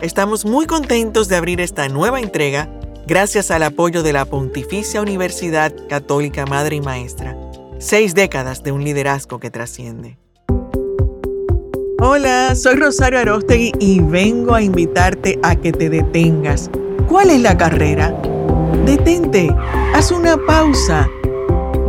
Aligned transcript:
Estamos 0.00 0.44
muy 0.44 0.66
contentos 0.66 1.26
de 1.26 1.34
abrir 1.34 1.60
esta 1.60 1.88
nueva 1.88 2.20
entrega 2.20 2.70
gracias 3.08 3.50
al 3.50 3.64
apoyo 3.64 4.04
de 4.04 4.12
la 4.12 4.26
Pontificia 4.26 5.02
Universidad 5.02 5.74
Católica 5.88 6.46
Madre 6.46 6.76
y 6.76 6.80
Maestra. 6.80 7.36
Seis 7.80 8.14
décadas 8.14 8.62
de 8.62 8.70
un 8.70 8.84
liderazgo 8.84 9.40
que 9.40 9.50
trasciende. 9.50 10.16
Hola, 11.98 12.54
soy 12.54 12.76
Rosario 12.76 13.18
Arostegui 13.18 13.72
y 13.80 13.98
vengo 13.98 14.54
a 14.54 14.62
invitarte 14.62 15.36
a 15.42 15.56
que 15.56 15.72
te 15.72 15.90
detengas. 15.90 16.70
¿Cuál 17.08 17.30
es 17.30 17.40
la 17.40 17.58
carrera? 17.58 18.14
Detente, 18.86 19.52
haz 19.94 20.12
una 20.12 20.36
pausa 20.46 21.08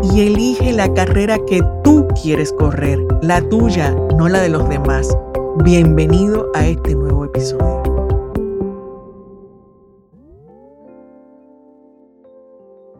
y 0.02 0.21
elige 0.21 0.73
la 0.73 0.91
carrera 0.96 1.38
que 1.46 1.62
tú 1.84 2.07
quieres 2.20 2.54
correr, 2.54 2.98
la 3.21 3.48
tuya, 3.50 3.91
no 4.18 4.28
la 4.28 4.41
de 4.41 4.50
los 4.50 4.68
demás. 4.68 5.16
Bienvenido 5.64 6.50
a 6.55 6.66
este 6.66 6.96
nuevo 6.96 7.26
episodio. 7.26 7.79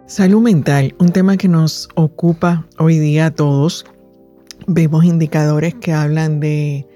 Salud 0.10 0.42
mental, 0.42 0.96
un 0.98 1.12
tema 1.12 1.38
que 1.38 1.48
nos 1.48 1.88
ocupa 1.94 2.66
hoy 2.80 2.98
día 2.98 3.28
a 3.28 3.32
todos. 3.32 3.86
Vemos 4.66 5.06
indicadores 5.06 5.76
que 5.76 5.94
hablan 5.94 6.40
de 6.40 6.88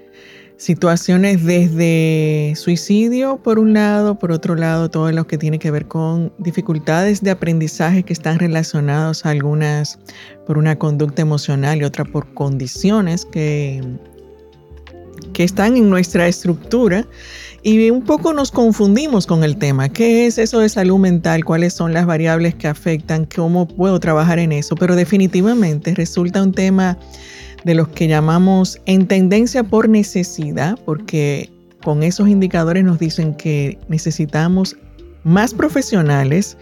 situaciones 0.56 1.44
desde 1.44 2.54
suicidio 2.56 3.36
por 3.40 3.60
un 3.60 3.72
lado, 3.72 4.18
por 4.18 4.32
otro 4.32 4.56
lado 4.56 4.90
todo 4.90 5.12
lo 5.12 5.28
que 5.28 5.38
tiene 5.38 5.60
que 5.60 5.70
ver 5.70 5.86
con 5.86 6.32
dificultades 6.38 7.22
de 7.22 7.30
aprendizaje 7.30 8.02
que 8.02 8.12
están 8.12 8.40
relacionados 8.40 9.24
algunas 9.24 10.00
por 10.44 10.58
una 10.58 10.76
conducta 10.76 11.22
emocional 11.22 11.78
y 11.78 11.84
otra 11.84 12.04
por 12.04 12.34
condiciones 12.34 13.24
que, 13.26 13.80
que 15.32 15.44
están 15.44 15.76
en 15.76 15.88
nuestra 15.88 16.26
estructura 16.26 17.06
y 17.64 17.88
un 17.88 18.02
poco 18.02 18.34
nos 18.34 18.50
confundimos 18.50 19.26
con 19.26 19.42
el 19.42 19.56
tema. 19.56 19.88
¿Qué 19.88 20.26
es 20.26 20.36
eso 20.36 20.58
de 20.60 20.68
salud 20.68 20.98
mental? 20.98 21.46
¿Cuáles 21.46 21.72
son 21.72 21.94
las 21.94 22.04
variables 22.04 22.54
que 22.54 22.68
afectan? 22.68 23.26
¿Cómo 23.34 23.66
puedo 23.66 23.98
trabajar 24.00 24.38
en 24.38 24.52
eso? 24.52 24.76
Pero 24.76 24.94
definitivamente 24.94 25.94
resulta 25.94 26.42
un 26.42 26.52
tema 26.52 26.98
de 27.64 27.74
los 27.74 27.88
que 27.88 28.06
llamamos 28.06 28.78
en 28.84 29.08
tendencia 29.08 29.64
por 29.64 29.88
necesidad, 29.88 30.78
porque 30.84 31.50
con 31.82 32.02
esos 32.02 32.28
indicadores 32.28 32.84
nos 32.84 32.98
dicen 32.98 33.34
que 33.34 33.78
necesitamos 33.88 34.76
más 35.22 35.54
profesionales 35.54 36.58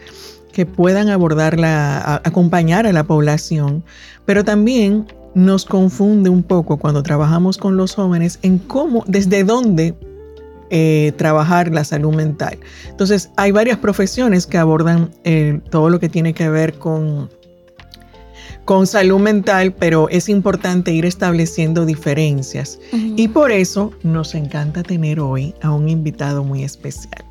que 0.53 0.67
puedan 0.67 1.09
abordarla, 1.09 2.23
acompañar 2.23 2.87
a 2.87 2.93
la 2.93 3.03
población, 3.03 3.83
pero 4.25 4.45
también 4.45 5.07
nos 5.35 5.65
confunde 5.65 6.31
un 6.31 6.45
poco 6.45 6.77
cuando 6.77 7.03
trabajamos 7.03 7.59
con 7.59 7.77
los 7.77 7.97
jóvenes 7.97 8.39
en 8.43 8.59
cómo, 8.59 9.03
desde 9.09 9.43
dónde 9.43 9.97
eh, 10.75 11.13
trabajar 11.19 11.71
la 11.71 11.85
salud 11.85 12.15
mental. 12.15 12.59
Entonces, 12.89 13.31
hay 13.37 13.53
varias 13.53 13.77
profesiones 13.77 14.47
que 14.47 14.57
abordan 14.57 15.11
eh, 15.23 15.61
todo 15.71 15.91
lo 15.91 16.01
que 16.01 16.09
tiene 16.09 16.33
que 16.33 16.49
ver 16.49 16.79
con 16.79 17.29
con 18.65 18.87
salud 18.87 19.19
mental, 19.19 19.75
pero 19.75 20.09
es 20.09 20.31
importante 20.31 20.93
ir 20.93 21.05
estableciendo 21.05 21.85
diferencias. 21.85 22.79
Y 22.93 23.29
por 23.29 23.51
eso 23.51 23.93
nos 24.03 24.35
encanta 24.35 24.83
tener 24.83 25.21
hoy 25.21 25.55
a 25.63 25.73
un 25.73 25.89
invitado 25.89 26.43
muy 26.43 26.63
especial. 26.63 27.23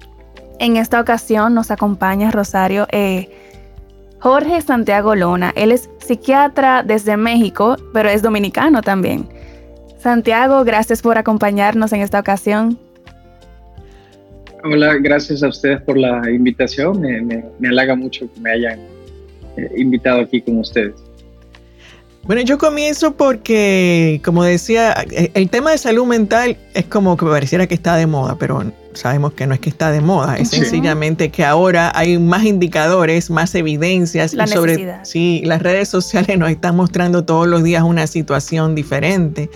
En 0.60 0.78
esta 0.78 1.00
ocasión 1.00 1.56
nos 1.56 1.72
acompaña 1.72 2.30
Rosario 2.30 2.86
eh, 2.92 3.30
Jorge 4.20 4.62
Santiago 4.62 5.16
Lona. 5.16 5.52
Él 5.56 5.72
es 5.72 5.90
psiquiatra 6.06 6.84
desde 6.84 7.18
México, 7.18 7.78
pero 7.92 8.10
es 8.10 8.22
dominicano 8.22 8.84
también. 8.84 9.28
Santiago, 9.98 10.64
gracias 10.64 11.02
por 11.02 11.18
acompañarnos 11.18 11.92
en 11.94 12.02
esta 12.02 12.20
ocasión. 12.20 12.78
Hola, 14.64 14.96
gracias 14.96 15.44
a 15.44 15.48
ustedes 15.48 15.82
por 15.82 15.98
la 15.98 16.30
invitación. 16.30 17.02
Me, 17.02 17.68
halaga 17.68 17.96
mucho 17.96 18.32
que 18.34 18.40
me 18.40 18.52
hayan 18.52 18.80
eh, 19.58 19.72
invitado 19.78 20.22
aquí 20.22 20.42
con 20.42 20.60
ustedes. 20.60 20.94
Bueno, 22.24 22.44
yo 22.44 22.60
comienzo 22.60 23.16
porque, 23.16 24.22
como 24.24 24.44
decía, 24.44 24.94
el 25.34 25.50
tema 25.50 25.72
de 25.72 25.80
salud 25.80 26.06
mental 26.06 26.58
es 26.76 26.86
como 26.86 27.18
que 27.18 27.26
me 27.26 27.32
pareciera 27.32 27.66
que 27.66 27.74
está 27.74 27.96
de 27.96 28.06
moda, 28.06 28.38
pero 28.38 28.64
sabemos 28.94 29.34
que 29.34 29.48
no 29.48 29.54
es 29.54 29.60
que 29.60 29.70
está 29.70 29.92
de 29.92 30.02
moda, 30.02 30.38
es 30.38 30.50
sencillamente 30.50 31.30
que 31.32 31.44
ahora 31.44 31.92
hay 31.96 32.18
más 32.18 32.44
indicadores, 32.44 33.30
más 33.30 33.56
evidencias 33.56 34.34
y 34.34 34.48
sobre 34.48 35.00
sí, 35.04 35.42
las 35.46 35.62
redes 35.62 35.90
sociales 35.90 36.38
nos 36.38 36.50
están 36.50 36.76
mostrando 36.76 37.24
todos 37.24 37.48
los 37.48 37.64
días 37.64 37.84
una 37.84 38.08
situación 38.08 38.76
diferente. 38.76 39.50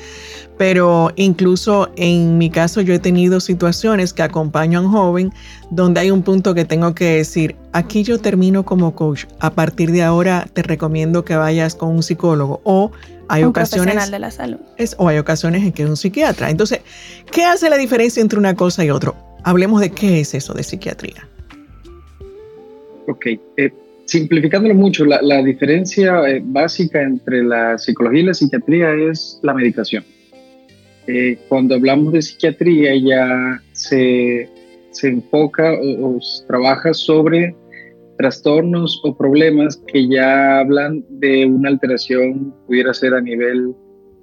Pero 0.58 1.12
incluso 1.18 1.90
en 1.98 2.38
mi 2.38 2.50
caso 2.50 2.80
yo 2.80 2.94
he 2.94 3.00
tenido 3.00 3.42
situaciones 3.42 4.14
que 4.14 4.24
acompaño 4.24 4.80
a 4.80 4.82
un 4.84 4.92
joven 4.92 5.34
donde 5.70 6.00
hay 6.00 6.12
un 6.12 6.24
punto 6.24 6.54
que 6.54 6.64
tengo 6.64 6.96
que 6.96 7.18
decir, 7.18 7.58
aquí 7.74 8.04
yo 8.04 8.20
termino 8.20 8.64
como 8.64 8.96
coach, 8.96 9.26
a 9.40 9.52
partir 9.52 9.92
de 9.92 10.04
ahora 10.04 10.48
te 10.54 10.64
recomiendo 10.64 11.26
que 11.26 11.36
vayas 11.36 11.76
con 11.76 11.90
un 11.90 12.04
psicólogo 12.04 12.62
o 12.64 12.92
hay 13.28 13.44
un 13.44 13.50
ocasiones 13.50 13.86
profesional 13.86 14.12
de 14.12 14.20
la 14.20 14.32
salud. 14.32 14.60
Es, 14.78 14.96
o 14.98 15.08
hay 15.10 15.18
ocasiones 15.18 15.64
en 15.64 15.72
que 15.74 15.84
es 15.84 15.90
un 15.90 15.98
psiquiatra. 15.98 16.50
Entonces, 16.50 16.82
¿qué 17.32 17.44
hace 17.44 17.70
la 17.70 17.78
diferencia 17.78 18.22
entre 18.22 18.40
una 18.40 18.56
cosa 18.56 18.86
y 18.86 18.92
otra? 18.92 19.14
Hablemos 19.46 19.80
de 19.80 19.92
qué 19.92 20.22
es 20.22 20.34
eso 20.34 20.56
de 20.56 20.64
psiquiatría. 20.64 21.30
Ok, 23.08 23.28
eh, 23.58 23.72
simplificándolo 24.06 24.74
mucho, 24.74 25.06
la, 25.06 25.44
diferencia 25.44 26.28
eh, 26.28 26.42
básica 26.44 27.04
entre 27.04 27.44
la 27.44 27.78
psicología 27.78 28.22
y 28.22 28.26
la 28.26 28.34
psiquiatría 28.34 28.94
es 28.96 29.40
la 29.44 29.54
medicación. 29.54 30.04
Eh, 31.06 31.38
cuando 31.48 31.76
hablamos 31.76 32.14
de 32.14 32.24
psiquiatría 32.24 32.96
ya 32.96 33.62
se, 33.74 34.50
se 34.90 35.10
enfoca 35.10 35.74
o, 35.74 36.18
trabaja 36.48 36.96
sobre 36.96 37.56
trastornos 38.18 39.00
o 39.04 39.16
problemas 39.16 39.80
que 39.94 40.08
ya 40.08 40.62
hablan 40.62 41.06
de 41.08 41.46
una 41.46 41.70
alteración, 41.70 42.52
pudiera 42.66 42.96
ser 42.96 43.14
a 43.14 43.22
nivel 43.22 43.76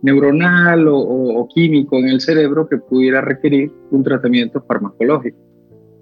neuronal 0.03 0.87
o, 0.89 1.49
químico 1.55 1.99
en 1.99 2.09
el 2.09 2.21
cerebro 2.21 2.69
que 2.69 2.79
pudiera 2.79 3.21
requerir 3.21 3.73
un 3.91 4.03
tratamiento 4.03 4.61
farmacológico. 4.63 5.39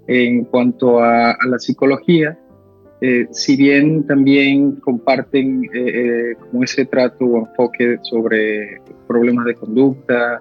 En 0.06 0.44
cuanto 0.44 1.00
a, 1.00 1.37
la 1.47 1.59
psicología, 1.59 2.39
eh, 3.00 3.28
si 3.31 3.56
bien 3.56 4.06
también 4.06 4.77
comparten 4.77 5.62
eh, 5.72 6.34
como 6.39 6.65
ese 6.65 6.84
trato 6.87 7.25
o 7.25 7.39
enfoque 7.39 7.99
sobre 8.03 8.81
problemas 9.06 9.44
de 9.47 9.55
conducta, 9.55 10.41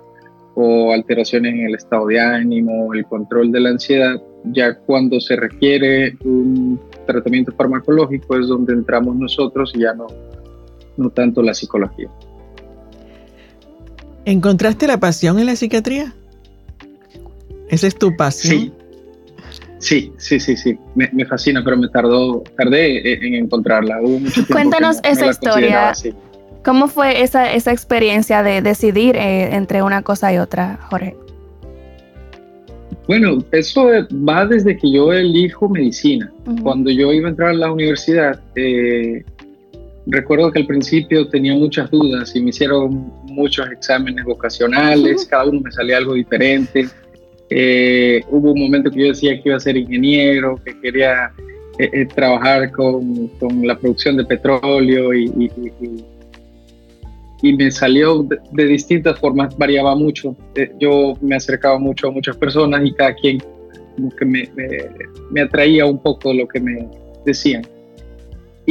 o 0.61 0.91
alteraciones 0.91 1.53
en 1.53 1.67
el 1.67 1.75
estado 1.75 2.07
de 2.07 2.19
ánimo, 2.19 2.93
el 2.93 3.05
control 3.05 3.49
de 3.49 3.61
la 3.61 3.69
ansiedad, 3.69 4.21
ya 4.43 4.77
cuando 4.77 5.21
se 5.21 5.37
requiere 5.37 6.17
un 6.25 6.77
tratamiento 7.07 7.53
farmacológico 7.53 8.37
es 8.37 8.47
donde 8.47 8.73
entramos 8.73 9.15
nosotros 9.15 9.71
y 9.73 9.81
ya 9.83 9.93
no, 9.93 10.07
no 10.97 11.09
tanto 11.11 11.41
la 11.41 11.53
psicología. 11.53 12.09
¿Encontraste 14.25 14.87
la 14.87 14.99
pasión 14.99 15.39
en 15.39 15.45
la 15.45 15.55
psiquiatría? 15.55 16.13
¿Esa 17.69 17.87
es 17.87 17.97
tu 17.97 18.15
pasión? 18.15 18.73
Sí, 19.79 20.11
sí, 20.17 20.39
sí, 20.39 20.57
sí, 20.57 20.77
Me, 20.95 21.25
fascina, 21.25 21.63
pero 21.63 21.77
me 21.77 21.87
tardó, 21.87 22.43
tardé 22.57 23.13
en 23.13 23.35
encontrarla. 23.35 23.99
Cuéntanos 24.51 24.97
esa 25.03 25.27
historia. 25.27 25.93
¿Cómo 26.65 26.89
fue 26.89 27.21
esa, 27.21 27.53
esa 27.53 27.71
experiencia 27.71 28.43
de 28.43 28.61
decidir 28.61 29.15
eh, 29.15 29.55
entre 29.55 29.81
una 29.81 30.01
cosa 30.01 30.33
y 30.33 30.37
otra, 30.37 30.77
Jorge? 30.89 31.15
Bueno, 33.07 33.43
eso 33.51 33.87
va 34.27 34.45
desde 34.45 34.77
que 34.77 34.91
yo 34.91 35.11
elijo 35.13 35.69
medicina. 35.69 36.31
Cuando 36.61 36.91
yo 36.91 37.11
iba 37.13 37.27
a 37.27 37.31
entrar 37.31 37.49
a 37.49 37.53
la 37.53 37.71
universidad, 37.71 38.39
eh, 38.55 39.23
recuerdo 40.05 40.51
que 40.51 40.59
al 40.59 40.67
principio 40.67 41.27
tenía 41.27 41.55
muchas 41.55 41.89
dudas 41.89 42.35
y 42.35 42.41
me 42.41 42.49
hicieron 42.49 43.11
muchos 43.39 43.69
exámenes 43.71 44.23
vocacionales, 44.25 45.25
cada 45.25 45.45
uno 45.45 45.61
me 45.61 45.71
salía 45.71 45.97
algo 45.97 46.13
diferente. 46.13 46.87
Eh, 47.49 48.21
hubo 48.29 48.51
un 48.51 48.59
momento 48.59 48.91
que 48.91 48.99
yo 48.99 49.07
decía 49.07 49.41
que 49.41 49.49
iba 49.49 49.57
a 49.57 49.59
ser 49.59 49.75
ingeniero, 49.77 50.59
que 50.63 50.79
quería 50.79 51.31
trabajar 52.13 52.71
con, 52.71 53.27
con, 53.39 53.65
la 53.65 53.77
producción 53.77 54.17
de 54.17 54.25
petróleo 54.25 55.13
y 55.13 55.31
y 57.41 57.53
me 57.53 57.71
salió 57.71 58.27
de, 58.51 58.65
distintas 58.65 59.19
formas, 59.19 59.57
variaba 59.57 59.95
mucho. 59.95 60.35
Eh, 60.55 60.71
yo 60.79 61.13
me 61.21 61.35
acercaba 61.35 61.79
mucho 61.79 62.07
a 62.07 62.11
muchas 62.11 62.35
personas 62.37 62.81
y 62.85 62.93
cada 62.93 63.13
quien 63.15 63.39
como 63.95 64.09
que 64.15 64.25
me, 64.25 64.49
me, 65.31 65.41
atraía 65.41 65.85
un 65.85 65.99
poco 65.99 66.33
lo 66.33 66.47
que 66.47 66.59
me 66.59 66.87
decían. 67.25 67.63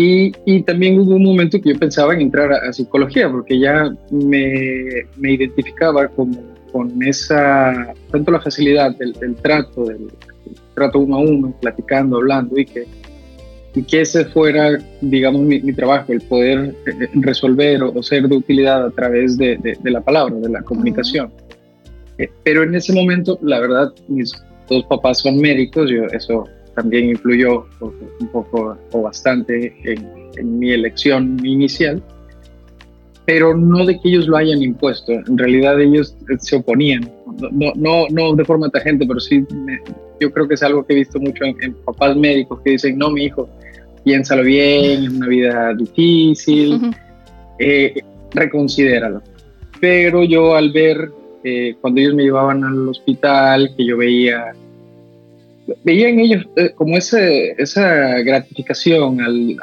Y, 0.01 0.31
y, 0.45 0.63
también 0.63 1.01
hubo 1.01 1.17
un 1.17 1.25
momento 1.25 1.61
que 1.61 1.73
yo 1.73 1.77
pensaba 1.77 2.15
en 2.15 2.21
entrar 2.21 2.53
a, 2.53 2.73
psicología, 2.73 3.29
porque 3.29 3.59
ya 3.59 3.91
me, 4.13 4.85
me 5.17 5.33
identificaba 5.33 6.07
con, 6.07 6.39
con, 6.71 7.03
esa, 7.03 7.93
tanto 8.13 8.31
la 8.31 8.41
facilidad 8.41 8.95
del, 8.97 9.13
del 9.15 9.35
trato, 9.35 9.87
del 9.87 10.09
trato 10.77 11.01
uno 11.01 11.17
a 11.17 11.19
uno, 11.19 11.53
platicando, 11.61 12.19
hablando, 12.19 12.57
y 12.61 12.65
que 12.65 12.87
y 13.75 13.83
que 13.83 14.03
ese 14.03 14.25
fuera, 14.27 14.79
digamos, 15.01 15.43
mi, 15.43 15.73
trabajo, 15.73 16.13
el 16.13 16.21
poder 16.21 16.77
eh, 16.87 17.09
resolver 17.15 17.83
o, 17.83 18.01
ser 18.01 18.29
de 18.29 18.37
utilidad 18.37 18.87
a 18.87 18.91
través 18.91 19.37
de, 19.37 19.59
de, 19.59 19.91
la 19.91 20.01
palabra, 20.01 20.37
de 20.37 20.49
la 20.49 20.63
comunicación. 20.63 21.33
Eh, 22.19 22.29
pero 22.45 22.63
en 22.63 22.73
ese 22.77 22.93
momento, 22.93 23.37
la 23.43 23.59
verdad, 23.59 23.93
mis 24.07 24.33
dos 24.69 24.85
papás 24.85 25.19
son 25.19 25.39
médicos, 25.39 25.91
yo, 25.91 26.05
eso 26.05 26.45
también 26.79 27.09
influyó 27.09 27.67
un 27.81 28.29
poco 28.29 28.79
o 28.93 29.03
bastante 29.03 29.75
en, 29.85 30.59
mi 30.61 30.71
elección 30.71 31.45
inicial, 31.45 32.01
pero 33.27 33.57
no 33.57 33.85
de 33.85 33.99
que 33.99 34.09
ellos 34.09 34.29
lo 34.29 34.37
hayan 34.37 34.63
impuesto, 34.63 35.11
en 35.11 35.37
realidad 35.37 35.81
ellos 35.81 36.17
se 36.39 36.55
oponían, 36.55 37.11
no, 37.53 37.73
no, 37.75 38.07
no 38.11 38.37
de 38.37 38.45
forma 38.45 38.69
tangente, 38.69 39.05
pero 39.05 39.19
sí 39.19 39.45
yo 40.21 40.31
creo 40.33 40.47
que 40.47 40.55
es 40.55 40.63
algo 40.63 40.87
que 40.87 40.93
he 40.93 40.97
visto 40.97 41.19
mucho 41.19 41.45
en, 41.45 41.75
papás 41.85 42.17
médicos 42.17 42.61
que 42.65 42.71
dicen, 42.71 42.97
no, 42.97 43.11
mi 43.11 43.25
hijo, 43.25 43.49
piénsalo 44.05 44.45
bien, 44.45 45.03
es 45.03 45.11
una 45.11 45.27
vida 45.27 45.75
difícil, 45.75 46.95
eh, 47.59 48.01
reconsidéralo. 48.31 49.21
Pero 49.81 50.23
yo 50.23 50.55
al 50.55 50.71
ver, 50.71 51.11
eh, 51.43 51.75
cuando 51.81 52.01
ellos 52.01 52.15
me 52.15 52.23
llevaban 52.23 52.63
al 52.63 52.89
hospital, 52.89 53.75
que 53.77 53.85
yo 53.85 53.97
veía 53.97 54.55
veía 55.85 56.09
en 56.09 56.21
ellos 56.21 56.49
eh, 56.57 56.73
como 56.75 56.97
ese, 56.97 57.53
esa 57.59 58.21
gratificación 58.21 59.21
al 59.21 59.57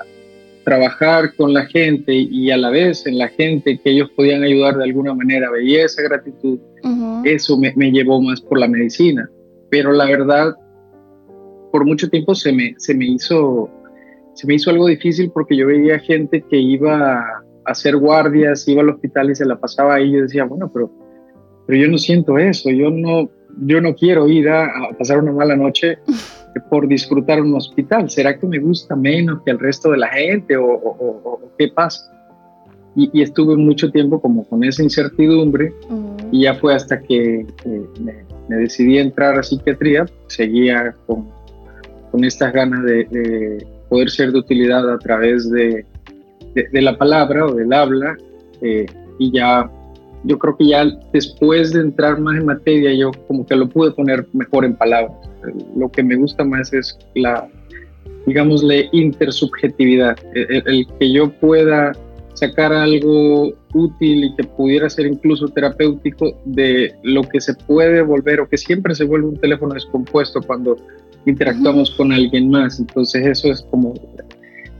trabajar 0.63 1.35
con 1.35 1.53
la 1.53 1.65
gente 1.67 2.13
y 2.13 2.49
a 2.49 2.57
la 2.57 2.71
vez 2.71 3.05
en 3.05 3.19
la 3.19 3.27
gente 3.27 3.79
que 3.81 3.91
ellos 3.91 4.09
podían 4.15 4.43
ayudar 4.43 4.75
de 4.77 4.83
alguna 4.83 5.13
manera, 5.13 5.51
veía 5.51 5.85
esa 5.85 6.01
gratitud, 6.01 6.59
eso 7.23 7.57
me, 7.57 7.71
me, 7.75 7.91
llevó 7.91 8.19
más 8.21 8.41
por 8.41 8.59
la 8.59 8.67
medicina. 8.67 9.29
Pero 9.69 9.91
la 9.91 10.05
verdad, 10.05 10.55
por 11.71 11.85
mucho 11.85 12.09
tiempo 12.09 12.33
se 12.33 12.51
me, 12.51 12.73
se 12.77 12.95
me, 12.95 13.05
hizo, 13.05 13.69
se 14.33 14.47
me 14.47 14.55
hizo 14.55 14.71
algo 14.71 14.87
difícil 14.87 15.31
porque 15.31 15.55
yo 15.55 15.67
veía 15.67 15.99
gente 15.99 16.43
que 16.49 16.57
iba 16.57 17.19
a 17.19 17.43
hacer 17.65 17.95
guardias, 17.97 18.67
iba 18.67 18.81
al 18.81 18.89
hospital 18.89 19.29
y 19.29 19.35
se 19.35 19.45
la 19.45 19.59
pasaba 19.59 19.95
ahí. 19.95 20.09
Y 20.09 20.13
yo 20.13 20.21
decía, 20.23 20.45
bueno, 20.45 20.71
pero, 20.73 20.91
pero 21.67 21.79
yo 21.79 21.87
no 21.89 21.97
siento 21.99 22.39
eso, 22.39 22.71
yo 22.71 22.89
no, 22.89 23.29
yo 23.61 23.81
no 23.81 23.95
quiero 23.95 24.27
ir 24.27 24.49
a, 24.49 24.69
pasar 24.97 25.19
una 25.19 25.31
mala 25.31 25.55
noche 25.55 25.97
por 26.69 26.87
disfrutar 26.87 27.41
un 27.41 27.55
hospital. 27.55 28.09
¿Será 28.09 28.37
que 28.37 28.47
me 28.47 28.59
gusta 28.59 28.95
menos 28.95 29.41
que 29.43 29.51
el 29.51 29.59
resto 29.59 29.91
de 29.91 29.97
la 29.97 30.07
gente 30.07 30.55
o, 30.57 31.39
qué 31.57 31.67
pasa? 31.69 32.11
Y, 32.95 33.21
estuve 33.21 33.57
mucho 33.57 33.91
tiempo 33.91 34.21
como 34.21 34.45
con 34.45 34.63
esa 34.63 34.81
incertidumbre 34.81 35.73
y 36.31 36.43
ya 36.43 36.55
fue 36.55 36.73
hasta 36.73 37.01
que 37.01 37.45
me, 37.99 38.57
decidí 38.57 38.99
entrar 38.99 39.37
a 39.37 39.43
psiquiatría, 39.43 40.05
seguía 40.27 40.95
con, 41.05 41.27
con 42.11 42.23
estas 42.23 42.53
ganas 42.53 42.83
de, 42.83 43.65
poder 43.89 44.09
ser 44.09 44.31
de 44.31 44.39
utilidad 44.39 44.89
a 44.89 44.97
través 44.97 45.49
de, 45.51 45.85
de, 46.53 46.81
la 46.81 46.97
palabra 46.97 47.45
o 47.45 47.53
del 47.53 47.71
habla 47.73 48.15
eh, 48.61 48.85
y 49.19 49.31
ya 49.31 49.69
yo 50.25 50.39
creo 50.39 50.57
que 50.57 50.67
ya 50.67 50.85
después 51.13 51.71
de 51.71 51.81
entrar 51.81 52.19
más 52.19 52.37
en 52.37 52.45
materia, 52.45 52.93
yo 52.93 53.11
como 53.27 53.45
que 53.45 53.55
lo 53.55 53.69
pude 53.69 53.91
poner 53.91 54.25
mejor 54.33 54.65
en 54.65 54.75
palabras. 54.75 55.15
Lo 55.75 55.89
que 55.89 56.03
me 56.03 56.15
gusta 56.15 56.43
más 56.43 56.73
es 56.73 56.97
la, 57.13 57.47
digamos, 58.25 58.63
la 58.63 58.75
intersubjetividad, 58.91 60.17
el, 60.33 60.87
que 60.99 61.11
yo 61.11 61.31
pueda 61.31 61.93
sacar 62.33 62.73
algo 62.73 63.53
útil 63.73 64.25
y 64.25 64.35
que 64.35 64.43
pudiera 64.43 64.89
ser 64.89 65.05
incluso 65.05 65.47
terapéutico 65.47 66.37
de 66.45 66.93
lo 67.03 67.23
que 67.23 67.39
se 67.39 67.53
puede 67.53 68.01
volver 68.01 68.41
o 68.41 68.49
que 68.49 68.57
siempre 68.57 68.95
se 68.95 69.05
vuelve 69.05 69.27
un 69.27 69.37
teléfono 69.37 69.73
descompuesto 69.73 70.41
cuando 70.41 70.75
interactuamos 71.25 71.91
con 71.91 72.11
alguien 72.11 72.49
más. 72.49 72.79
Entonces 72.79 73.25
eso 73.25 73.51
es 73.51 73.61
como 73.69 73.93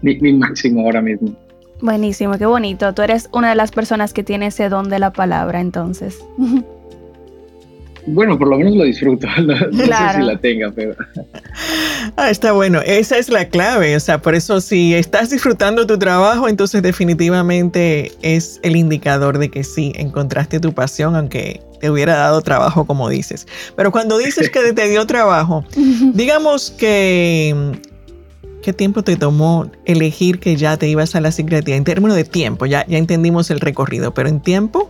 mi 0.02 0.34
máximo 0.34 0.82
ahora 0.82 1.02
mismo. 1.02 1.36
Buenísimo, 1.82 2.38
qué 2.38 2.46
bonito. 2.46 2.94
Tú 2.94 3.02
eres 3.02 3.30
una 3.34 3.50
de 3.50 3.56
las 3.56 3.72
personas 3.72 4.14
que 4.14 4.24
tiene 4.24 4.48
ese 4.48 4.70
don 4.70 4.90
de 4.90 5.00
la 5.00 5.12
palabra, 5.12 5.60
entonces. 5.60 6.20
Bueno, 8.08 8.38
por 8.38 8.48
lo 8.48 8.58
menos 8.58 8.76
lo 8.76 8.84
disfruto. 8.84 9.28
No, 9.46 9.58
sé 9.58 10.16
si 10.16 10.22
la 10.22 10.38
tenga, 10.38 10.72
pero. 10.72 10.96
Ah, 12.18 12.30
está 12.30 12.52
bueno. 12.52 12.82
Esa 12.86 13.18
es 13.18 13.30
la 13.30 13.50
clave. 13.50 13.96
O 13.96 14.00
sea, 14.00 14.22
por 14.22 14.36
eso, 14.36 14.62
si 14.62 14.94
estás 14.94 15.32
disfrutando 15.32 15.88
tu 15.88 15.98
trabajo, 15.98 16.48
entonces 16.48 16.82
definitivamente 16.82 18.12
es 18.22 18.60
el 18.64 18.76
indicador 18.76 19.40
de 19.40 19.50
que 19.50 19.64
sí, 19.64 19.92
encontraste 19.96 20.60
tu 20.60 20.72
pasión, 20.74 21.16
aunque 21.16 21.62
te 21.80 21.90
hubiera 21.90 22.16
dado 22.16 22.42
trabajo, 22.42 22.86
como 22.86 23.10
dices. 23.10 23.48
Pero 23.76 23.92
cuando 23.92 24.18
dices 24.18 24.50
que 24.50 24.72
te 24.72 24.88
dio 24.88 25.06
trabajo, 25.08 25.66
digamos 26.14 26.72
que 26.72 27.74
¿Qué 28.66 28.74
tiempo 28.74 29.04
te 29.04 29.16
tomó 29.16 29.70
elegir 29.86 30.40
que 30.40 30.56
ya 30.56 30.76
te 30.76 30.88
ibas 30.88 31.14
a 31.14 31.22
la 31.22 31.32
psiquiatría? 31.32 31.76
En 31.76 31.84
términos 31.84 32.18
de 32.18 32.24
tiempo, 32.24 32.66
ya, 32.66 32.84
ya 32.88 32.98
entendimos 32.98 33.52
el 33.52 33.60
recorrido, 33.60 34.16
pero 34.16 34.28
en 34.28 34.40
tiempo. 34.40 34.90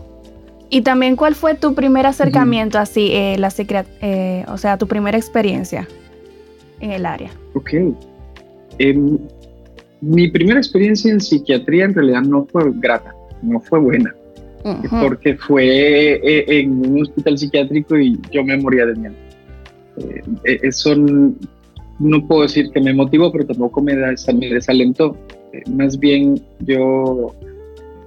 Y 0.70 0.80
también, 0.80 1.18
¿cuál 1.18 1.36
fue 1.36 1.56
tu 1.56 1.76
primer 1.76 2.06
acercamiento 2.06 2.80
así, 2.80 3.10
eh, 3.12 3.36
la 3.38 3.54
eh, 4.02 4.46
o 4.48 4.58
sea, 4.58 4.78
tu 4.78 4.88
primera 4.88 5.18
experiencia 5.18 5.90
en 6.80 6.92
el 6.92 7.06
área? 7.06 7.32
Ok. 7.54 7.74
Em, 8.80 9.18
mi 10.00 10.30
primera 10.30 10.58
experiencia 10.58 11.12
en 11.12 11.20
psiquiatría 11.20 11.84
en 11.84 11.96
realidad 11.96 12.22
no 12.22 12.48
fue 12.50 12.72
grata, 12.76 13.14
no 13.42 13.60
fue 13.60 13.80
buena, 13.80 14.16
porque 15.02 15.36
fue 15.36 16.14
eh, 16.24 16.46
en 16.48 16.94
un 16.94 17.02
hospital 17.02 17.38
psiquiátrico 17.38 17.98
y 17.98 18.18
yo 18.32 18.42
me 18.42 18.56
moría 18.56 18.86
de 18.86 18.96
miedo. 18.96 19.16
Eh, 20.46 20.72
son 20.72 21.38
no 22.00 22.26
puedo 22.28 22.44
decir 22.44 22.72
que 22.72 22.82
me 22.82 22.94
motivó, 22.94 23.32
pero 23.32 23.46
tampoco 23.46 23.82
me, 23.82 23.96
me 23.96 24.50
desalentó. 24.50 25.16
Eh, 25.54 25.64
más 25.72 25.98
bien 25.98 26.42
yo 26.60 27.34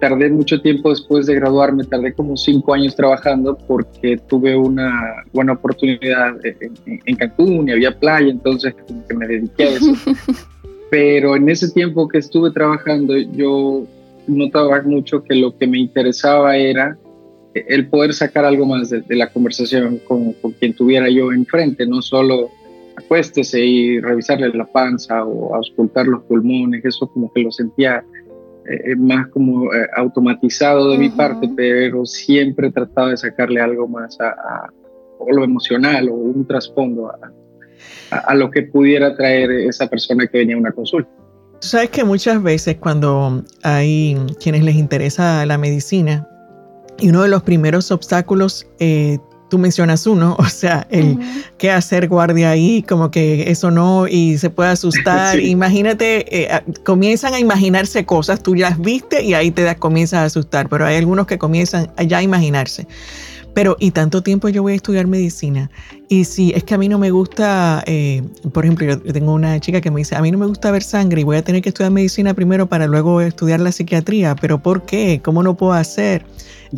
tardé 0.00 0.30
mucho 0.30 0.60
tiempo 0.60 0.90
después 0.90 1.26
de 1.26 1.34
graduarme, 1.34 1.84
tardé 1.84 2.12
como 2.12 2.36
cinco 2.36 2.74
años 2.74 2.94
trabajando 2.94 3.56
porque 3.66 4.16
tuve 4.16 4.56
una 4.56 5.24
buena 5.32 5.54
oportunidad 5.54 6.36
en, 6.44 7.16
Cancún 7.16 7.68
y 7.68 7.72
había 7.72 7.98
playa, 7.98 8.30
entonces 8.30 8.74
que 9.08 9.14
me 9.14 9.26
dediqué 9.26 9.64
a 9.64 9.68
eso. 9.70 9.92
Pero 10.90 11.36
en 11.36 11.48
ese 11.48 11.70
tiempo 11.70 12.08
que 12.08 12.18
estuve 12.18 12.50
trabajando, 12.50 13.16
yo 13.16 13.84
notaba 14.26 14.80
mucho 14.82 15.22
que 15.22 15.34
lo 15.34 15.56
que 15.56 15.66
me 15.66 15.78
interesaba 15.78 16.56
era 16.56 16.96
el 17.54 17.88
poder 17.88 18.14
sacar 18.14 18.44
algo 18.44 18.66
más 18.66 18.90
de, 18.90 19.02
la 19.08 19.30
conversación 19.30 19.98
con, 20.06 20.32
con, 20.34 20.52
quien 20.52 20.74
tuviera 20.74 21.10
yo 21.10 21.32
enfrente, 21.32 21.86
no 21.86 22.00
solo 22.02 22.50
acuéstese 22.98 23.60
y 23.60 24.00
revisarle 24.00 24.48
la 24.50 24.66
panza 24.66 25.24
o 25.24 25.54
auscultar 25.54 26.06
los 26.06 26.22
pulmones, 26.24 26.84
eso 26.84 27.06
como 27.08 27.32
que 27.32 27.42
lo 27.42 27.50
sentía 27.50 28.04
eh, 28.66 28.96
más 28.96 29.28
como 29.28 29.72
eh, 29.72 29.88
automatizado 29.96 30.90
de 30.90 30.98
mi 30.98 31.08
parte, 31.08 31.48
pero 31.56 32.04
siempre 32.04 32.70
trataba 32.70 33.10
de 33.10 33.16
sacarle 33.16 33.60
algo 33.60 33.88
más 33.88 34.18
a, 34.20 34.70
lo 35.30 35.44
emocional 35.44 36.08
o 36.08 36.14
un 36.14 36.46
trasfondo 36.46 37.08
a, 37.08 37.18
a, 38.10 38.34
lo 38.34 38.50
que 38.50 38.62
pudiera 38.62 39.16
traer 39.16 39.50
esa 39.50 39.88
persona 39.88 40.26
que 40.26 40.38
venía 40.38 40.56
a 40.56 40.58
una 40.58 40.72
consulta. 40.72 41.10
Tú 41.60 41.66
sabes 41.66 41.90
que 41.90 42.04
muchas 42.04 42.40
veces 42.42 42.76
cuando 42.76 43.42
hay 43.62 44.16
quienes 44.40 44.62
les 44.62 44.76
interesa 44.76 45.44
la 45.44 45.58
medicina, 45.58 46.26
y 47.00 47.10
uno 47.10 47.22
de 47.22 47.28
los 47.28 47.42
primeros 47.42 47.90
obstáculos 47.90 48.66
eh, 48.80 49.18
tú 49.48 49.58
mencionas 49.58 50.06
uno, 50.06 50.36
o 50.38 50.46
sea, 50.46 50.86
el 50.90 51.18
qué 51.58 51.70
hacer 51.70 52.08
guardia 52.08 52.50
ahí, 52.50 52.82
como 52.82 53.10
que 53.10 53.50
eso 53.50 53.70
no, 53.70 54.06
y 54.06 54.38
se 54.38 54.50
puede 54.50 54.70
asustar. 54.70 55.40
Imagínate, 55.40 56.42
eh, 56.42 56.62
comienzan 56.84 57.34
a 57.34 57.40
imaginarse 57.40 58.04
cosas, 58.04 58.42
tú 58.42 58.54
ya 58.54 58.70
las 58.70 58.80
viste 58.80 59.22
y 59.22 59.34
ahí 59.34 59.50
te 59.50 59.62
das, 59.62 59.76
comienzas 59.76 60.20
a 60.20 60.24
asustar, 60.24 60.68
pero 60.68 60.86
hay 60.86 60.96
algunos 60.96 61.26
que 61.26 61.38
comienzan 61.38 61.90
ya 62.06 62.18
a 62.18 62.22
imaginarse. 62.22 62.86
Pero, 63.58 63.76
y 63.80 63.90
tanto 63.90 64.22
tiempo 64.22 64.48
yo 64.48 64.62
voy 64.62 64.74
a 64.74 64.76
estudiar 64.76 65.08
medicina. 65.08 65.68
Y 66.08 66.26
si 66.26 66.52
es 66.52 66.62
que 66.62 66.74
a 66.74 66.78
mí 66.78 66.88
no 66.88 66.96
me 66.96 67.10
gusta, 67.10 67.82
eh, 67.86 68.22
por 68.52 68.64
ejemplo, 68.64 68.86
yo 68.86 69.12
tengo 69.12 69.32
una 69.32 69.58
chica 69.58 69.80
que 69.80 69.90
me 69.90 69.98
dice, 69.98 70.14
a 70.14 70.22
mí 70.22 70.30
no 70.30 70.38
me 70.38 70.46
gusta 70.46 70.70
ver 70.70 70.84
sangre 70.84 71.22
y 71.22 71.24
voy 71.24 71.38
a 71.38 71.42
tener 71.42 71.60
que 71.60 71.70
estudiar 71.70 71.90
medicina 71.90 72.34
primero 72.34 72.68
para 72.68 72.86
luego 72.86 73.20
estudiar 73.20 73.58
la 73.58 73.72
psiquiatría. 73.72 74.36
¿Pero 74.36 74.62
por 74.62 74.86
qué? 74.86 75.20
¿Cómo 75.24 75.42
no 75.42 75.56
puedo 75.56 75.72
hacer? 75.72 76.24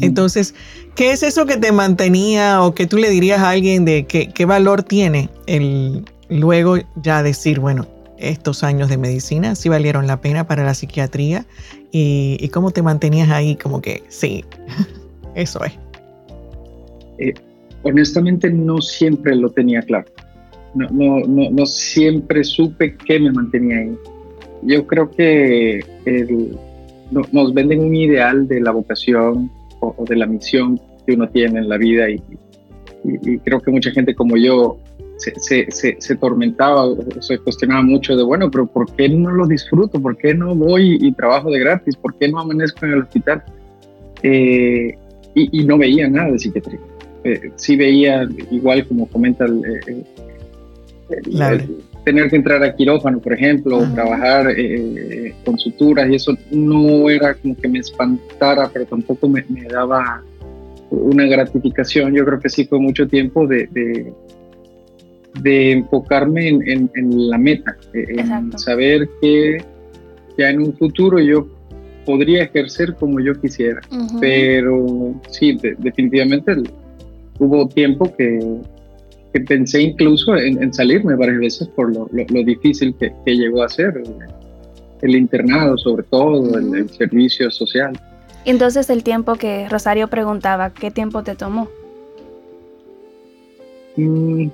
Entonces, 0.01 0.55
¿qué 0.95 1.11
es 1.11 1.23
eso 1.23 1.45
que 1.45 1.59
te 1.59 1.71
mantenía 1.71 2.63
o 2.63 2.75
que 2.75 2.87
tú 2.87 2.97
le 2.97 3.11
dirías 3.11 3.41
a 3.41 3.51
alguien 3.51 3.85
de 3.85 4.07
qué, 4.07 4.31
qué 4.31 4.47
valor 4.47 4.83
tiene 4.83 5.29
el 5.47 6.07
luego 6.31 6.79
ya 7.03 7.23
decir, 7.23 7.61
bueno, 7.61 7.89
estos 8.17 8.63
años 8.63 8.89
de 8.89 8.97
medicina 8.97 9.55
sí 9.55 9.69
valieron 9.69 10.07
la 10.07 10.23
pena 10.23 10.47
para 10.47 10.65
la 10.65 10.73
psiquiatría 10.73 11.45
y, 11.93 12.39
y 12.41 12.49
cómo 12.49 12.71
te 12.71 12.81
mantenías 12.81 13.29
ahí 13.29 13.57
como 13.57 13.83
que 13.83 14.03
sí, 14.09 14.47
eso 15.35 15.63
es. 15.63 15.75
Eh, 17.21 17.35
honestamente 17.83 18.51
no 18.51 18.81
siempre 18.81 19.37
lo 19.37 19.51
tenía 19.51 19.83
claro. 19.83 20.07
No, 20.75 21.67
siempre 21.67 22.45
supe 22.45 22.97
qué 22.97 23.19
me 23.19 23.33
mantenía 23.33 23.79
ahí. 23.79 23.97
Yo 24.63 24.87
creo 24.87 25.11
que 25.11 25.85
nos 27.11 27.55
venden 27.55 27.81
un 27.81 27.95
ideal 27.95 28.47
de 28.47 28.61
la 28.61 28.71
vocación 28.71 29.51
o, 29.81 30.05
de 30.09 30.17
la 30.17 30.27
misión 30.27 30.81
que 31.07 31.15
uno 31.15 31.29
tiene 31.29 31.59
en 31.61 31.69
la 31.69 31.77
vida 31.77 32.09
y, 32.09 32.23
creo 33.45 33.61
que 33.61 33.71
mucha 33.71 33.91
gente 33.91 34.15
como 34.15 34.37
yo 34.37 34.79
se, 35.17 35.67
se, 35.71 35.97
se, 35.99 36.17
tormentaba 36.17 36.85
se 37.21 37.39
cuestionaba 37.39 37.83
mucho 37.83 38.15
de, 38.15 38.23
bueno, 38.23 38.51
pero 38.51 38.67
¿por 38.67 38.95
qué 38.95 39.09
no 39.09 39.31
lo 39.31 39.47
disfruto? 39.47 40.01
¿Por 40.01 40.19
qué 40.19 40.35
no 40.35 40.55
voy 40.55 40.99
y 41.01 41.11
trabajo 41.13 41.51
de 41.51 41.61
gratis? 41.61 41.97
¿Por 41.97 42.15
qué 42.17 42.29
no 42.29 42.41
amanezco 42.41 42.85
en 42.85 42.93
el 42.93 43.01
hospital? 43.01 43.43
Eh, 44.23 44.95
y, 45.35 45.61
y, 45.61 45.65
no 45.65 45.79
veía 45.79 46.09
nada 46.09 46.31
de 46.31 46.39
psiquiatría. 46.39 46.79
Eh, 47.25 47.53
sí 47.57 47.77
veía, 47.77 48.27
igual 48.51 48.87
como 48.87 49.07
comenta 49.07 49.45
el, 49.45 50.05
tener 52.05 52.31
que 52.31 52.37
entrar 52.37 52.63
a 52.63 52.75
quirófano, 52.75 53.21
por 53.21 53.35
ejemplo, 53.35 53.79
o 53.79 53.85
trabajar 53.93 54.49
eh, 54.57 55.35
con 55.45 55.59
suturas 55.59 56.09
y 56.09 56.15
eso 56.15 56.37
no 56.51 57.11
era 57.11 57.35
como 57.35 57.57
que 57.57 57.69
me 57.69 57.81
espantara, 57.81 58.71
pero 58.73 58.87
tampoco 58.87 59.29
me, 59.29 59.45
daba 59.71 60.23
una 60.91 61.27
gratificación. 61.27 62.15
Yo 62.15 62.25
creo 62.25 62.41
que 62.41 62.49
sí 62.49 62.65
fue 62.65 62.79
mucho 62.79 63.07
tiempo 63.07 63.47
de, 63.47 63.69
de, 65.43 65.73
enfocarme 65.73 66.49
en, 66.49 66.91
la 67.29 67.39
meta, 67.39 67.77
en 67.93 68.59
saber 68.59 69.09
que 69.21 69.59
ya 70.39 70.51
en 70.51 70.61
un 70.61 70.73
futuro 70.75 71.19
yo 71.21 71.47
podría 72.07 72.45
ejercer 72.45 72.95
como 72.95 73.21
yo 73.21 73.39
quisiera. 73.41 73.81
Pero 74.21 75.15
sí, 75.29 75.59
definitivamente 75.79 76.57
hubo 77.41 77.67
tiempo 77.67 78.15
que, 78.17 78.61
que 79.33 79.41
pensé 79.41 79.83
incluso 79.83 80.37
en, 80.37 80.73
salirme 80.73 81.17
varias 81.17 81.39
veces 81.39 81.69
por 81.69 81.93
lo, 81.93 82.09
lo, 82.13 82.45
difícil 82.45 82.95
que, 82.95 83.13
que, 83.25 83.37
llegó 83.37 83.63
a 83.63 83.69
ser 83.69 84.01
el, 85.03 85.17
internado, 85.17 85.77
sobre 85.79 86.05
todo, 86.05 86.57
el, 86.57 86.89
servicio 86.91 87.51
social. 87.51 87.99
Entonces 88.45 88.89
el 88.91 89.03
tiempo 89.03 89.35
que 89.35 89.69
Rosario 89.69 90.09
preguntaba, 90.09 90.71
¿qué 90.71 90.91
tiempo 90.91 91.23
te 91.23 91.35
tomó? 91.35 91.69
Mm. 93.97 94.49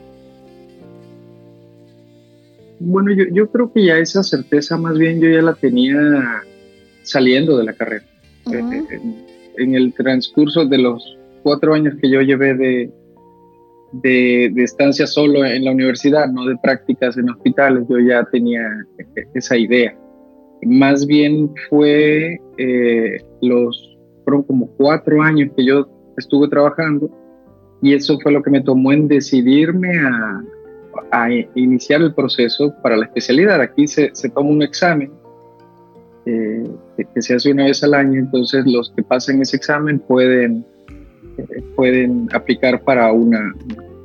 Bueno, 2.79 3.11
yo, 3.13 3.25
yo, 3.33 3.51
creo 3.51 3.73
que 3.73 3.85
ya 3.85 3.99
esa 3.99 4.23
certeza 4.23 4.77
más 4.77 4.99
bien 4.99 5.21
yo 5.21 5.29
ya 5.31 5.41
la 5.41 5.55
tenía 5.55 6.43
saliendo 7.03 7.57
de 7.57 7.65
la 7.65 7.73
carrera. 7.73 8.05
Eh, 8.53 8.87
eh, 8.91 9.01
en, 9.59 9.75
el 9.75 9.93
transcurso 9.95 10.65
de 10.67 10.79
los 10.79 11.17
cuatro 11.47 11.75
años 11.75 11.95
que 12.03 12.11
yo 12.11 12.21
llevé 12.23 12.55
de, 12.55 12.91
de, 13.93 14.65
estancia 14.65 15.07
solo 15.07 15.45
en 15.45 15.65
la 15.65 15.71
universidad, 15.71 16.27
no 16.27 16.45
de 16.45 16.57
prácticas 16.61 17.17
en 17.17 17.31
hospitales, 17.31 17.85
yo 17.89 18.01
ya 18.01 18.25
tenía 18.33 18.63
esa 19.33 19.57
idea. 19.57 19.97
Más 20.63 21.07
bien 21.07 21.53
fue 21.69 22.41
eh, 22.59 23.19
los, 23.43 23.97
fueron 24.25 24.43
como 24.43 24.67
cuatro 24.77 25.23
años 25.23 25.53
que 25.57 25.65
yo 25.65 25.87
estuve 26.19 26.49
trabajando 26.49 27.09
y 27.81 27.95
eso 27.95 28.19
fue 28.21 28.33
lo 28.33 28.43
que 28.43 28.51
me 28.51 28.61
tomó 28.61 28.91
en 28.91 29.07
decidirme 29.07 30.01
a, 30.01 30.43
a 31.13 31.29
iniciar 31.55 32.03
el 32.03 32.13
proceso 32.13 32.75
para 32.83 32.97
la 32.97 33.05
especialidad. 33.05 33.61
Aquí 33.61 33.87
se, 33.87 34.11
se 34.15 34.29
toma 34.31 34.51
un 34.51 34.63
examen 34.65 35.13
eh, 36.25 36.65
que 37.15 37.23
se 37.23 37.37
hace 37.37 37.53
una 37.53 37.67
vez 37.67 37.85
al 37.85 37.95
año, 37.95 38.19
entonces 38.19 38.67
los 38.67 38.93
que 38.97 39.05
pasen 39.05 39.41
ese 39.43 39.57
examen 39.57 40.01
pueden, 40.01 40.67
pueden 41.75 42.29
aplicar 42.33 42.83
para 42.83 43.13
una 43.13 43.55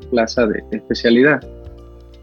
plaza 0.09 0.45
de, 0.47 0.63
especialidad. 0.71 1.41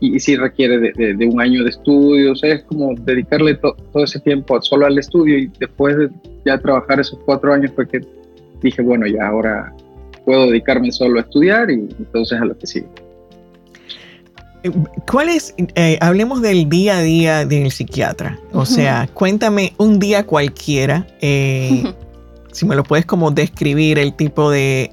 Y, 0.00 0.14
y, 0.14 0.20
sí 0.20 0.36
requiere 0.36 0.78
de, 0.78 1.26
un 1.26 1.40
año 1.40 1.64
de 1.64 1.70
estudios, 1.70 2.44
es 2.44 2.62
como 2.64 2.94
dedicarle 2.94 3.54
todo 3.56 3.76
ese 4.04 4.20
tiempo 4.20 4.60
solo 4.62 4.86
al 4.86 4.96
estudio 4.96 5.38
y 5.38 5.50
después 5.58 5.96
de 5.96 6.08
ya 6.44 6.56
trabajar 6.58 7.00
esos 7.00 7.18
cuatro 7.24 7.52
años 7.52 7.72
fue 7.74 7.88
que 7.88 8.00
dije, 8.62 8.80
bueno, 8.82 9.06
ya 9.06 9.26
ahora 9.26 9.74
puedo 10.24 10.46
dedicarme 10.46 10.92
solo 10.92 11.18
a 11.18 11.22
estudiar 11.22 11.70
y 11.70 11.88
entonces 11.98 12.40
a 12.40 12.44
lo 12.44 12.56
que 12.56 12.66
sigue. 12.66 12.88
¿Cuál 15.10 15.28
es, 15.28 15.54
eh, 15.56 15.98
hablemos 16.00 16.42
del 16.42 16.68
día 16.68 16.98
a 16.98 17.02
día 17.02 17.46
del 17.46 17.70
psiquiatra? 17.70 18.38
O 18.52 18.66
sea, 18.66 19.08
cuéntame 19.14 19.72
un 19.78 19.98
día 19.98 20.26
cualquiera, 20.26 21.06
eh, 21.20 21.84
si 22.58 22.66
me 22.66 22.74
lo 22.74 22.82
puedes 22.82 23.06
como 23.06 23.30
describir 23.30 24.00
el 24.00 24.14
tipo 24.14 24.50
de, 24.50 24.90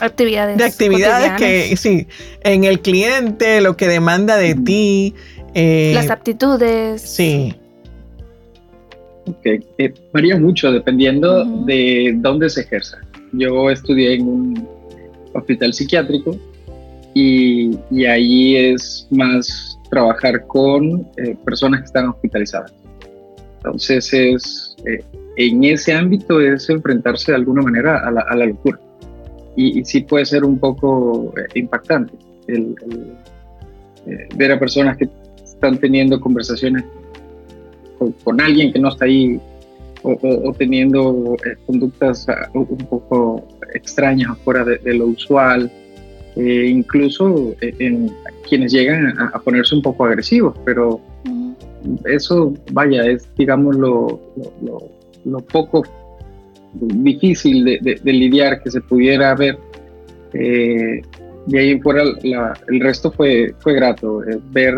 actividades. 0.00 0.58
De 0.58 0.64
actividades 0.64 1.32
que, 1.38 1.76
sí, 1.76 2.08
en 2.42 2.64
el 2.64 2.80
cliente, 2.80 3.60
lo 3.60 3.76
que 3.76 3.86
demanda 3.86 4.36
de 4.36 4.56
ti. 4.56 5.14
Eh, 5.54 5.92
Las 5.94 6.10
aptitudes. 6.10 7.00
Sí. 7.00 7.54
Ok, 9.26 9.46
varía 10.12 10.36
mucho 10.36 10.72
dependiendo 10.72 11.44
de 11.64 12.12
dónde 12.16 12.50
se 12.50 12.62
ejerza. 12.62 12.98
Yo 13.32 13.70
estudié 13.70 14.14
en 14.14 14.26
un 14.26 14.68
hospital 15.32 15.72
psiquiátrico 15.72 16.36
y, 17.14 17.78
y 17.92 18.04
ahí 18.04 18.56
es 18.56 19.06
más 19.12 19.78
trabajar 19.90 20.44
con 20.48 21.08
eh, 21.18 21.36
personas 21.44 21.80
que 21.82 21.86
están 21.86 22.08
hospitalizadas. 22.08 22.74
Entonces 23.58 24.12
es, 24.12 24.76
eh, 24.86 25.04
en 25.36 25.64
ese 25.64 25.92
ámbito 25.92 26.40
es 26.40 26.68
enfrentarse 26.70 27.32
de 27.32 27.36
alguna 27.36 27.62
manera 27.62 28.06
a 28.06 28.10
la, 28.10 28.20
a 28.22 28.36
la 28.36 28.46
locura. 28.46 28.78
Y, 29.56 29.84
sí 29.84 30.00
puede 30.00 30.24
ser 30.26 30.44
un 30.44 30.58
poco 30.58 31.32
eh, 31.36 31.58
impactante 31.60 32.12
el, 32.48 32.74
ver 34.36 34.52
a 34.52 34.58
personas 34.58 34.96
que 34.96 35.08
están 35.42 35.78
teniendo 35.78 36.20
conversaciones 36.20 36.84
con, 38.24 38.40
alguien 38.40 38.72
que 38.72 38.78
no 38.78 38.88
está 38.88 39.06
ahí 39.06 39.40
o, 40.02 40.54
teniendo 40.58 41.36
conductas 41.64 42.28
ah, 42.28 42.50
un 42.52 42.76
poco 42.90 43.46
extrañas 43.72 44.32
afuera 44.32 44.64
de, 44.64 44.76
de 44.78 44.94
lo 44.94 45.06
usual 45.06 45.70
eh, 46.36 46.66
incluso 46.68 47.54
eh, 47.60 47.74
en 47.78 48.12
quienes 48.48 48.72
llegan 48.72 49.16
a, 49.20 49.38
ponerse 49.38 49.74
un 49.74 49.82
poco 49.82 50.04
agresivos, 50.04 50.56
pero 50.64 51.00
eso, 52.06 52.52
vaya, 52.72 53.06
es, 53.06 53.28
digamos, 53.36 53.76
lo, 53.76 54.20
lo, 54.62 54.82
poco 55.50 55.82
difícil 56.72 57.64
de, 57.64 58.00
lidiar 58.04 58.62
que 58.62 58.70
se 58.70 58.80
pudiera 58.80 59.34
ver. 59.34 59.58
Eh, 60.32 61.02
de 61.46 61.58
ahí 61.58 61.80
fuera, 61.80 62.02
el 62.68 62.80
resto 62.80 63.12
fue, 63.12 63.54
fue 63.60 63.74
grato, 63.74 64.22
ver 64.50 64.74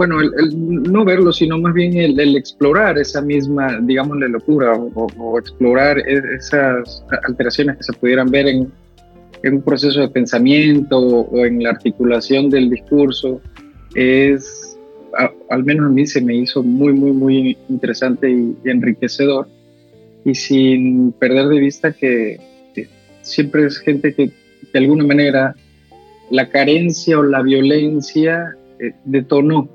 bueno, 0.00 0.18
el, 0.22 0.90
no 0.90 1.04
verlo, 1.04 1.30
sino 1.30 1.58
más 1.58 1.74
bien 1.74 1.94
el, 1.94 2.34
explorar 2.34 2.96
esa 2.98 3.20
misma, 3.20 3.78
digamos, 3.82 4.18
la 4.18 4.28
locura 4.28 4.72
o, 4.72 5.38
explorar 5.38 5.98
e, 5.98 6.22
esas 6.36 7.04
alteraciones 7.28 7.76
que 7.76 7.82
se 7.82 7.92
pudieran 7.92 8.30
ver 8.30 8.48
en, 8.48 8.72
en 9.42 9.54
un 9.56 9.60
proceso 9.60 10.00
de 10.00 10.08
pensamiento 10.08 10.96
o 10.98 11.44
en 11.44 11.62
la 11.62 11.72
articulación 11.72 12.48
del 12.48 12.70
discurso, 12.70 13.42
es, 13.94 14.69
al 15.48 15.64
menos 15.64 15.86
a 15.86 15.88
mí 15.90 16.06
se 16.06 16.20
me 16.20 16.34
hizo 16.34 16.62
muy, 16.62 16.92
muy, 16.92 17.12
muy 17.12 17.58
interesante 17.68 18.30
y, 18.30 18.56
enriquecedor. 18.64 19.48
Y 20.24 20.34
sin 20.34 21.12
perder 21.12 21.48
de 21.48 21.58
vista 21.58 21.92
que, 21.92 22.38
siempre 23.22 23.66
es 23.66 23.78
gente 23.78 24.14
que 24.14 24.30
de 24.72 24.78
alguna 24.78 25.04
manera 25.04 25.54
la 26.30 26.48
carencia 26.48 27.18
o 27.18 27.22
la 27.22 27.42
violencia 27.42 28.56
eh, 28.78 28.92
detonó 29.04 29.68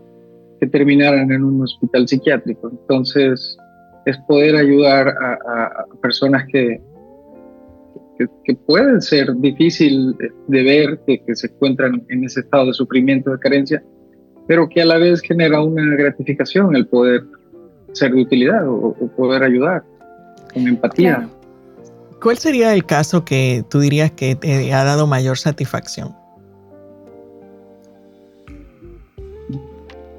que 0.60 0.68
terminaran 0.68 1.32
en 1.32 1.44
un 1.44 1.62
hospital 1.62 2.08
psiquiátrico. 2.08 2.70
Entonces, 2.70 3.58
es 4.06 4.18
poder 4.28 4.56
ayudar 4.56 5.10
a 5.10 5.86
personas 6.02 6.46
que, 6.52 6.80
que, 8.18 8.56
pueden 8.56 9.02
ser 9.02 9.34
difícil 9.38 10.16
de 10.48 10.64
ver, 10.64 11.00
que, 11.06 11.36
se 11.36 11.48
encuentran 11.48 12.04
en 12.10 12.24
ese 12.24 12.42
estado 12.42 12.68
de 12.68 12.74
sufrimiento, 12.74 13.32
de 13.32 13.40
carencia, 13.40 13.84
pero 14.48 14.70
que 14.70 14.82
a 14.82 14.86
la 14.86 14.98
vez 14.98 15.22
genera 15.22 15.62
una 15.62 15.96
gratificación 15.96 16.76
el 16.76 16.88
poder 16.88 17.24
ser 17.94 18.14
de 18.14 18.22
utilidad 18.22 18.68
o, 18.68 18.94
poder 19.16 19.44
ayudar 19.44 19.84
con 20.54 20.68
empatía. 20.68 21.30
¿Cuál 22.22 22.38
sería 22.38 22.74
el 22.74 22.86
caso 22.86 23.24
que 23.24 23.64
tú 23.70 23.80
dirías 23.80 24.12
que 24.12 24.36
te 24.36 24.74
ha 24.74 24.84
dado 24.84 25.08
mayor 25.08 25.38
satisfacción? 25.38 26.16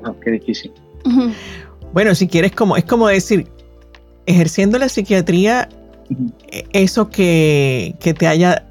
No, 0.02 0.18
qué 0.20 0.32
difícil. 0.32 0.72
Bueno, 1.92 2.14
si 2.14 2.28
quieres, 2.28 2.52
como, 2.52 2.76
es 2.76 2.84
como 2.84 3.08
decir, 3.08 3.46
ejerciendo 4.26 4.78
la 4.78 4.88
psiquiatría, 4.88 5.68
eso 6.72 7.10
que, 7.10 7.96
te 8.00 8.26
haya, 8.26 8.68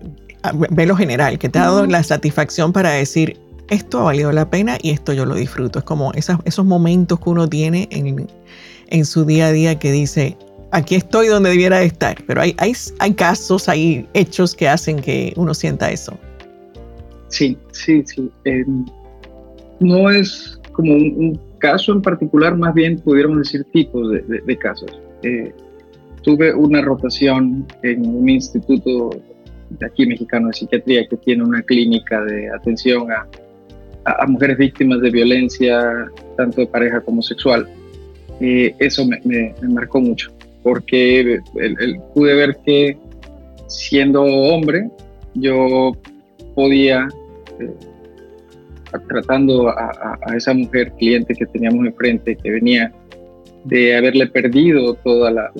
ve 0.69 0.85
lo 0.85 0.95
general, 0.95 1.39
que 1.39 1.49
te 1.49 1.59
ha 1.59 1.63
dado 1.63 1.85
la 1.87 2.03
satisfacción 2.03 2.71
para 2.71 2.91
decir, 2.91 3.37
esto 3.69 3.99
ha 3.99 4.03
valido 4.03 4.31
la 4.31 4.49
pena 4.49 4.77
y 4.81 4.91
esto 4.91 5.13
yo 5.13 5.25
lo 5.25 5.35
disfruto. 5.35 5.79
Es 5.79 5.85
como 5.85 6.11
esos 6.13 6.65
momentos 6.65 7.19
que 7.19 7.29
uno 7.29 7.47
tiene 7.47 7.87
en, 7.91 8.27
en, 8.87 9.05
su 9.05 9.25
día 9.25 9.47
a 9.47 9.51
día 9.51 9.79
que 9.79 9.91
dice, 9.91 10.37
aquí 10.71 10.95
estoy 10.95 11.27
donde 11.27 11.49
debiera 11.49 11.81
estar. 11.81 12.23
Pero 12.27 12.41
hay, 12.41 12.55
hay, 12.57 12.73
hay 12.99 13.13
casos, 13.13 13.67
hay 13.69 14.07
hechos 14.13 14.55
que 14.55 14.67
hacen 14.67 14.97
que 14.97 15.33
uno 15.35 15.53
sienta 15.53 15.91
eso. 15.91 16.17
Sí, 17.29 17.57
sí, 17.71 18.03
sí. 18.05 18.31
Em, 18.43 18.85
no 19.79 20.09
es 20.09 20.59
como 20.71 20.93
un, 20.93 21.39
caso 21.59 21.93
en 21.93 22.01
particular, 22.01 22.55
más 22.55 22.73
bien 22.73 22.99
pudiéramos 22.99 23.39
decir 23.39 23.63
tipos 23.73 24.11
de, 24.11 24.57
casos. 24.57 24.91
Eh, 25.23 25.51
tuve 26.21 26.53
una 26.53 26.81
rotación 26.81 27.65
en 27.81 28.05
un 28.05 28.29
instituto 28.29 29.09
aquí 29.83 30.05
mexicano 30.05 30.47
de 30.47 30.53
psiquiatría 30.53 31.07
que 31.07 31.17
tiene 31.17 31.43
una 31.43 31.61
clínica 31.63 32.23
de 32.23 32.49
atención 32.49 33.11
a, 33.11 33.25
a, 34.05 34.25
mujeres 34.27 34.57
víctimas 34.57 35.01
de 35.01 35.09
violencia, 35.09 36.07
tanto 36.37 36.61
de 36.61 36.67
pareja 36.67 37.01
como 37.01 37.21
sexual. 37.21 37.67
Eh, 38.39 38.75
eso 38.79 39.05
me, 39.05 39.53
marcó 39.61 39.99
mucho, 40.01 40.31
porque 40.63 41.39
pude 42.13 42.35
ver 42.35 42.57
que 42.65 42.97
siendo 43.67 44.23
hombre 44.23 44.89
yo 45.33 45.91
podía 46.53 47.07
tratando 49.07 49.69
a, 49.69 50.17
esa 50.35 50.53
mujer 50.53 50.93
cliente 50.97 51.33
que 51.33 51.45
teníamos 51.45 51.85
enfrente, 51.85 52.37
que 52.37 52.51
venía 52.51 52.93
de 53.65 53.95
haberle 53.97 54.27
perdido 54.27 54.93
toda 54.95 55.31
la, 55.31 55.51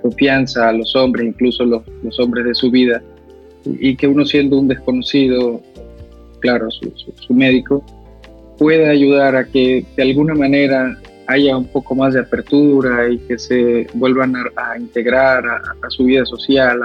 confianza 0.00 0.68
a 0.68 0.72
los 0.72 0.94
hombres, 0.94 1.26
incluso 1.26 1.64
los 1.64 2.20
hombres 2.20 2.44
de 2.44 2.54
su 2.54 2.70
vida, 2.70 3.02
y, 3.64 3.96
que 3.96 4.06
uno 4.06 4.24
siendo 4.24 4.58
un 4.58 4.68
desconocido, 4.68 5.60
claro, 6.40 6.68
su, 6.70 7.34
médico, 7.34 7.84
pueda 8.58 8.90
ayudar 8.90 9.36
a 9.36 9.44
que 9.44 9.84
de 9.96 10.02
alguna 10.02 10.34
manera 10.34 10.96
haya 11.26 11.56
un 11.56 11.66
poco 11.66 11.94
más 11.94 12.14
de 12.14 12.20
apertura 12.20 13.08
y 13.08 13.18
que 13.18 13.38
se 13.38 13.86
vuelvan 13.94 14.34
a, 14.56 14.78
integrar 14.78 15.44
a, 15.46 15.90
su 15.90 16.04
vida 16.04 16.24
social 16.24 16.80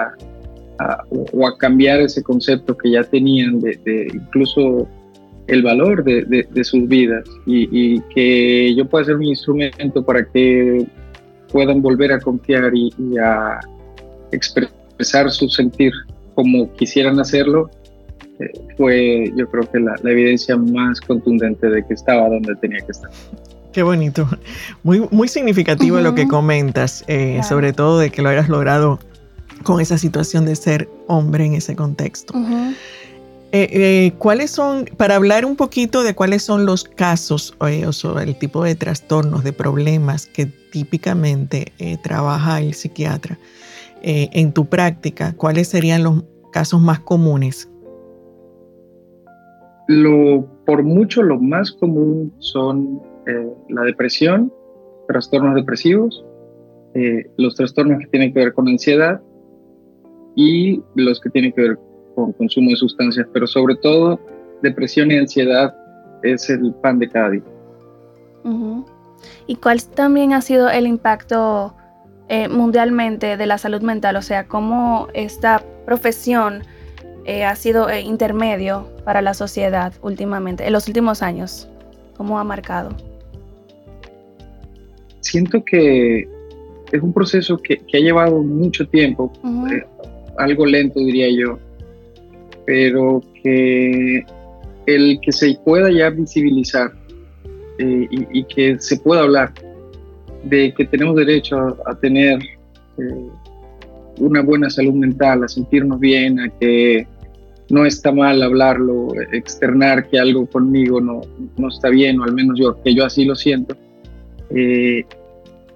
o 1.09 1.47
a 1.47 1.57
cambiar 1.57 2.01
ese 2.01 2.21
concepto 2.21 2.75
que 2.77 2.91
ya 2.91 3.03
tenían 3.03 3.59
de, 3.59 4.07
incluso 4.13 4.87
el 5.47 5.61
valor 5.61 6.03
de, 6.03 6.63
sus 6.63 6.87
vidas 6.87 7.23
y, 7.45 7.99
que 8.13 8.73
yo 8.75 8.85
pueda 8.85 9.05
ser 9.05 9.15
un 9.15 9.23
instrumento 9.23 10.03
para 10.03 10.25
que 10.25 10.85
puedan 11.51 11.81
volver 11.81 12.11
a 12.11 12.19
confiar 12.19 12.71
y, 12.75 12.91
a 13.17 13.59
expresar 14.31 15.29
su 15.29 15.47
sentir 15.47 15.91
como 16.33 16.73
quisieran 16.73 17.19
hacerlo, 17.19 17.69
fue 18.77 19.31
yo 19.35 19.49
creo 19.49 19.69
que 19.71 19.79
la, 19.79 19.95
evidencia 20.03 20.57
más 20.57 20.99
contundente 21.01 21.69
de 21.69 21.85
que 21.85 21.93
estaba 21.93 22.29
donde 22.29 22.55
tenía 22.57 22.79
que 22.79 22.91
estar. 22.91 23.09
Qué 23.71 23.81
bonito, 23.81 24.29
muy, 24.83 25.07
muy 25.09 25.27
significativo 25.27 25.99
lo 25.99 26.13
que 26.13 26.27
comentas, 26.27 27.03
eh, 27.07 27.41
sobre 27.47 27.73
todo 27.73 27.97
de 27.97 28.11
que 28.11 28.21
lo 28.21 28.29
hayas 28.29 28.47
logrado 28.47 28.99
con 29.63 29.81
esa 29.81 29.97
situación 29.97 30.45
de 30.45 30.55
ser 30.55 30.87
hombre 31.07 31.45
en 31.45 31.53
ese 31.55 31.75
contexto. 31.75 32.33
Eh, 33.55 33.69
eh, 33.71 34.13
¿Cuáles 34.17 34.49
son, 34.49 34.85
para 34.97 35.15
hablar 35.15 35.45
un 35.45 35.55
poquito 35.55 36.01
de 36.01 36.15
cuáles 36.15 36.41
son 36.41 36.65
los 36.65 36.83
casos 36.83 37.55
eh, 37.67 37.85
o 37.85 38.19
el 38.19 38.35
tipo 38.35 38.63
de 38.63 38.73
trastornos, 38.73 39.43
de 39.43 39.53
problemas 39.53 40.25
que 40.25 40.47
típicamente 40.47 41.71
trabaja 42.01 42.59
el 42.59 42.73
psiquiatra 42.73 43.37
en 44.01 44.53
tu 44.53 44.65
práctica, 44.65 45.33
cuáles 45.33 45.67
serían 45.67 46.01
los 46.01 46.23
casos 46.51 46.81
más 46.81 46.99
comunes? 46.99 47.69
Lo, 49.87 50.45
por 50.65 50.83
mucho 50.83 51.23
lo 51.23 51.39
más 51.39 51.71
común 51.71 52.33
son 52.39 53.01
la 53.69 53.83
depresión, 53.83 54.51
trastornos 55.07 55.55
depresivos, 55.55 56.25
los 57.37 57.55
trastornos 57.55 57.99
que 57.99 58.07
tienen 58.07 58.33
que 58.33 58.39
ver 58.39 58.53
con 58.53 58.67
ansiedad 58.67 59.21
y 60.35 60.81
los 60.95 61.19
que 61.19 61.29
tienen 61.29 61.51
que 61.53 61.61
ver 61.61 61.79
con 62.15 62.33
consumo 62.33 62.69
de 62.71 62.75
sustancias, 62.75 63.27
pero 63.33 63.47
sobre 63.47 63.75
todo 63.75 64.19
depresión 64.61 65.11
y 65.11 65.17
ansiedad 65.17 65.75
es 66.23 66.49
el 66.49 66.73
pan 66.75 66.99
de 66.99 67.09
cada 67.09 67.29
día. 67.31 67.43
¿Y 69.47 69.55
cuál 69.55 69.83
también 69.83 70.33
ha 70.33 70.41
sido 70.41 70.69
el 70.69 70.87
impacto 70.87 71.75
eh, 72.29 72.47
mundialmente 72.49 73.37
de 73.37 73.45
la 73.45 73.57
salud 73.57 73.81
mental? 73.81 74.15
O 74.15 74.21
sea, 74.21 74.47
cómo 74.47 75.07
esta 75.13 75.63
profesión 75.85 76.63
eh, 77.25 77.45
ha 77.45 77.55
sido 77.55 77.89
eh, 77.89 78.01
intermedio 78.01 78.87
para 79.05 79.21
la 79.21 79.33
sociedad 79.33 79.93
últimamente, 80.01 80.65
en 80.65 80.73
los 80.73 80.87
últimos 80.87 81.21
años. 81.21 81.67
¿Cómo 82.17 82.39
ha 82.39 82.43
marcado? 82.43 82.89
Siento 85.21 85.63
que 85.63 86.27
es 86.91 87.01
un 87.01 87.13
proceso 87.13 87.57
que, 87.57 87.81
ha 87.93 87.97
llevado 87.97 88.41
mucho 88.41 88.87
tiempo, 88.87 89.31
algo 90.37 90.65
lento 90.65 90.99
diría 90.99 91.27
yo, 91.31 91.57
pero 92.65 93.21
que 93.41 94.25
el 94.85 95.19
que 95.21 95.31
se 95.31 95.57
pueda 95.63 95.91
ya 95.91 96.09
visibilizar 96.09 96.91
eh, 97.79 98.07
y, 98.09 98.43
que 98.43 98.79
se 98.79 98.97
pueda 98.97 99.21
hablar 99.21 99.51
de 100.43 100.73
que 100.73 100.85
tenemos 100.85 101.15
derecho 101.15 101.77
a, 101.85 101.95
tener 101.95 102.39
eh, 102.99 103.27
una 104.19 104.41
buena 104.41 104.69
salud 104.69 104.93
mental, 104.93 105.43
a 105.43 105.47
sentirnos 105.47 105.99
bien, 105.99 106.39
a 106.39 106.49
que 106.59 107.07
no 107.73 107.87
está 107.87 108.11
mal 108.11 108.43
hablarlo, 108.43 109.07
externar 109.31 110.07
que 110.07 110.19
algo 110.19 110.45
conmigo 110.45 111.01
no, 111.01 111.21
no 111.57 111.69
está 111.69 111.89
bien, 111.89 112.19
o 112.19 112.23
al 112.23 112.31
menos 112.31 112.59
yo, 112.59 112.79
que 112.83 112.93
yo 112.93 113.03
así 113.03 113.25
lo 113.25 113.35
siento. 113.35 113.75
Eh, 114.51 115.03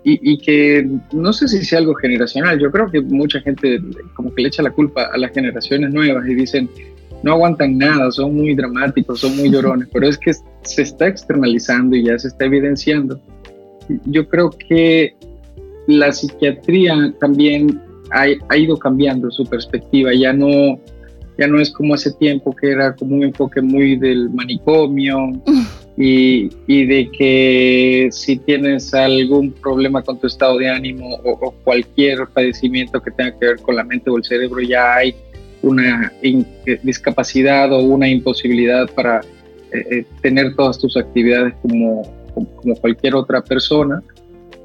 y, 0.04 0.34
y, 0.34 0.38
que 0.38 0.88
no 1.12 1.34
sé 1.34 1.48
si 1.48 1.66
sea 1.66 1.80
algo 1.80 1.96
generacional, 1.96 2.60
yo 2.60 2.72
creo 2.72 2.90
que 2.92 3.02
mucha 3.02 3.42
gente 3.42 3.82
como 4.14 4.34
que 4.34 4.44
le 4.44 4.50
echa 4.50 4.62
la 4.62 4.70
culpa 4.70 5.10
a 5.12 5.18
las 5.18 5.32
generaciones 5.32 5.92
nuevas 5.92 6.28
y 6.28 6.36
dicen, 6.36 6.70
no 7.24 7.32
aguantan 7.32 7.80
nada, 7.80 8.12
son 8.12 8.36
muy 8.36 8.54
dramáticos, 8.54 9.20
son 9.20 9.36
muy 9.36 9.50
llorones, 9.50 9.90
pero 9.94 10.08
es 10.08 10.20
que 10.20 10.34
se 10.62 10.84
está 10.84 11.08
externalizando 11.08 11.96
y 11.96 12.04
ya 12.04 12.20
se 12.20 12.28
está 12.28 12.46
evidenciando. 12.46 13.20
Yo 14.06 14.30
creo 14.30 14.52
que 14.52 15.16
la 15.88 16.12
psiquiatría 16.12 17.12
también 17.20 17.82
ha, 18.12 18.26
ha 18.50 18.58
ido 18.58 18.78
cambiando 18.78 19.32
su 19.32 19.46
perspectiva, 19.46 20.14
ya 20.14 20.32
no, 20.32 20.80
ya 21.38 21.47
no 21.47 21.60
es 21.60 21.71
como 21.71 21.93
hace 21.93 22.12
tiempo 22.13 22.56
que 22.56 22.71
era 22.71 22.95
como 22.95 23.15
un 23.15 23.23
enfoque 23.23 23.62
muy 23.62 23.95
del 23.95 24.30
manicomio, 24.30 25.32
y, 25.97 26.50
y, 26.67 26.86
de 26.86 27.10
que 27.12 28.10
si 28.12 28.38
tienes 28.38 28.93
algún 28.93 29.52
problema 29.52 30.04
con 30.04 30.19
tu 30.19 30.28
estado 30.28 30.58
de 30.60 30.69
ánimo 30.69 31.15
o, 31.23 31.52
cualquier 31.63 32.28
padecimiento 32.28 33.02
que 33.02 33.10
tenga 33.10 33.32
que 33.32 33.45
ver 33.47 33.60
con 33.62 33.76
la 33.76 33.84
mente 33.84 34.12
o 34.12 34.17
el 34.17 34.23
cerebro, 34.23 34.62
ya 34.62 34.95
hay 34.95 35.15
una 35.63 36.13
eh, 36.21 36.45
discapacidad 36.84 37.73
o 37.73 37.80
una 37.80 38.08
imposibilidad 38.08 38.88
para 38.91 39.21
eh, 39.71 39.86
eh, 39.91 40.06
tener 40.21 40.56
todas 40.56 40.78
tus 40.78 40.95
actividades 40.95 41.56
como, 41.63 42.04
como 42.34 42.76
cualquier 42.76 43.15
otra 43.15 43.43
persona. 43.43 44.04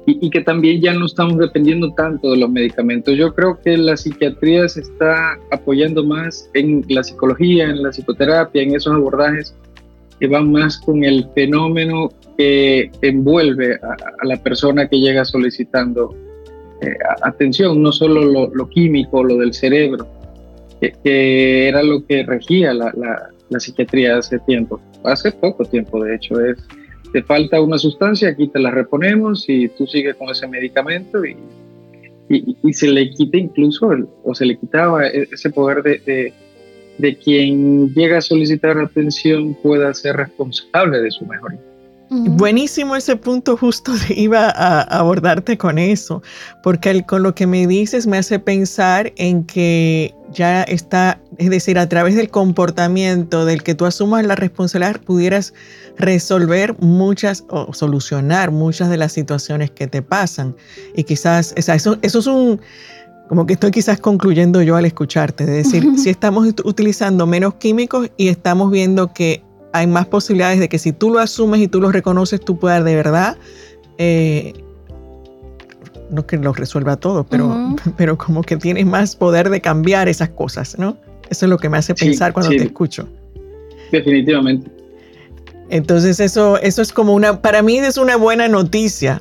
Y, 0.05 0.25
y, 0.25 0.29
que 0.29 0.41
también 0.41 0.81
ya 0.81 0.93
no 0.93 1.05
estamos 1.05 1.37
dependiendo 1.37 1.93
tanto 1.93 2.31
de 2.31 2.37
los 2.37 2.49
medicamentos. 2.49 3.15
Yo 3.15 3.33
creo 3.33 3.57
que 3.63 3.77
la 3.77 3.95
psiquiatría 3.95 4.67
se 4.67 4.81
está 4.81 5.39
apoyando 5.49 6.03
más 6.03 6.49
en 6.53 6.83
la 6.89 7.03
psicología, 7.03 7.69
en 7.69 7.83
la 7.83 7.89
psicoterapia, 7.89 8.63
en 8.63 8.75
esos 8.75 8.93
abordajes 8.93 9.55
que 10.19 10.27
va 10.27 10.41
más 10.41 10.77
con 10.77 11.03
el 11.03 11.27
fenómeno 11.35 12.09
que 12.37 12.89
envuelve 13.01 13.75
a, 13.75 14.25
la 14.25 14.37
persona 14.37 14.87
que 14.87 14.99
llega 14.99 15.25
solicitando 15.25 16.15
eh, 16.81 16.95
atención, 17.21 17.81
no 17.81 17.91
solo 17.91 18.47
lo, 18.47 18.69
químico, 18.69 19.23
lo 19.23 19.37
del 19.37 19.53
cerebro, 19.53 20.07
que, 20.79 21.67
era 21.67 21.83
lo 21.83 22.05
que 22.05 22.23
regía 22.23 22.73
la, 22.73 22.93
la, 22.95 23.59
psiquiatría 23.59 24.17
hace 24.17 24.39
tiempo, 24.39 24.79
hace 25.03 25.31
poco 25.31 25.63
tiempo 25.65 26.03
de 26.03 26.15
hecho, 26.15 26.39
es 26.39 26.57
te 27.13 27.21
falta 27.21 27.61
una 27.61 27.77
sustancia, 27.77 28.29
aquí 28.29 28.47
te 28.47 28.59
la 28.59 28.71
reponemos 28.71 29.47
y 29.47 29.69
tú 29.69 29.85
sigues 29.85 30.15
con 30.15 30.29
ese 30.29 30.47
medicamento 30.47 31.23
y, 31.23 31.37
y, 32.27 32.73
se 32.73 32.87
le 32.87 33.11
quita 33.11 33.37
incluso, 33.37 33.91
o 34.23 34.33
se 34.33 34.45
le 34.45 34.57
quitaba 34.57 35.07
e, 35.07 35.29
ese 35.31 35.51
poder 35.51 35.83
de, 35.83 36.33
de 36.97 37.15
quien 37.17 37.93
llega 37.93 38.17
a 38.17 38.21
solicitar 38.21 38.79
atención 38.79 39.53
pueda 39.61 39.93
ser 39.93 40.17
responsable 40.17 41.01
de 41.01 41.11
su 41.11 41.23
mejoría. 41.25 41.59
Buenísimo 42.13 42.95
ese 42.95 43.15
punto, 43.15 43.57
justo 43.57 43.91
iba 44.09 44.49
a 44.49 44.81
abordarte 44.81 45.57
con 45.57 45.77
eso, 45.77 46.21
porque 46.61 47.03
con 47.03 47.23
lo 47.23 47.33
que 47.33 47.47
me 47.47 47.65
dices 47.67 48.07
me 48.07 48.17
hace 48.17 48.39
pensar 48.39 49.13
en 49.15 49.43
que 49.43 50.13
ya 50.31 50.63
está, 50.63 51.19
es 51.37 51.49
decir, 51.49 51.77
a 51.77 51.87
través 51.87 52.15
del 52.15 52.29
comportamiento 52.29 53.45
del 53.45 53.63
que 53.63 53.75
tú 53.75 53.85
asumas 53.85 54.25
la 54.25 54.35
responsabilidad, 54.35 55.01
pudieras 55.01 55.53
resolver 55.97 56.75
muchas 56.79 57.45
o 57.49 57.73
solucionar 57.73 58.51
muchas 58.51 58.89
de 58.89 58.97
las 58.97 59.11
situaciones 59.11 59.71
que 59.71 59.87
te 59.87 60.01
pasan. 60.01 60.55
Y 60.95 61.03
quizás, 61.03 61.53
eso, 61.55 61.97
eso 62.01 62.19
es 62.19 62.27
un, 62.27 62.59
como 63.29 63.45
que 63.45 63.53
estoy 63.53 63.71
quizás 63.71 63.99
concluyendo 63.99 64.61
yo 64.61 64.75
al 64.75 64.85
escucharte, 64.85 65.45
de 65.45 65.53
decir, 65.53 65.85
si 65.97 66.09
estamos 66.09 66.47
utilizando 66.63 67.25
menos 67.25 67.55
químicos 67.55 68.09
y 68.17 68.27
estamos 68.27 68.71
viendo 68.71 69.13
que 69.13 69.43
hay 69.73 69.87
más 69.87 70.05
posibilidades 70.05 70.59
de 70.59 70.69
que 70.69 70.79
si 70.79 70.93
tú 70.93 71.09
lo 71.09 71.19
asumes 71.19 71.59
y 71.59 71.67
tú 71.67 71.81
lo 71.81 71.91
reconoces, 71.91 72.39
tú 72.39 72.57
puedas 72.57 72.83
de 72.85 72.95
verdad, 72.95 73.37
eh, 73.97 74.53
no 76.09 76.25
que 76.25 76.37
lo 76.37 76.53
resuelva 76.53 76.95
todo, 76.95 77.25
pero, 77.25 77.75
pero 77.97 78.17
como 78.17 78.43
que 78.43 78.55
tienes 78.55 78.85
más 78.85 79.15
poder 79.15 79.49
de 79.49 79.59
cambiar 79.59 80.07
esas 80.07 80.29
cosas, 80.29 80.77
¿no? 80.77 80.97
Eso 81.29 81.45
es 81.45 81.49
lo 81.49 81.57
que 81.57 81.69
me 81.69 81.77
hace 81.77 81.95
pensar 81.95 82.33
cuando 82.33 82.51
te 82.51 82.63
escucho. 82.63 83.07
Definitivamente. 83.91 84.69
Entonces 85.69 86.19
eso, 86.19 86.59
eso 86.59 86.81
es 86.81 86.91
como 86.91 87.13
una, 87.13 87.41
para 87.41 87.63
mí 87.63 87.77
es 87.77 87.97
una 87.97 88.15
buena 88.15 88.47
noticia 88.47 89.19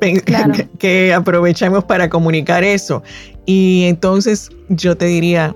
que, 0.78 1.14
aprovechamos 1.14 1.84
para 1.84 2.08
comunicar 2.08 2.64
eso. 2.64 3.02
Y 3.46 3.84
entonces 3.84 4.50
yo 4.70 4.96
te 4.96 5.04
diría, 5.04 5.54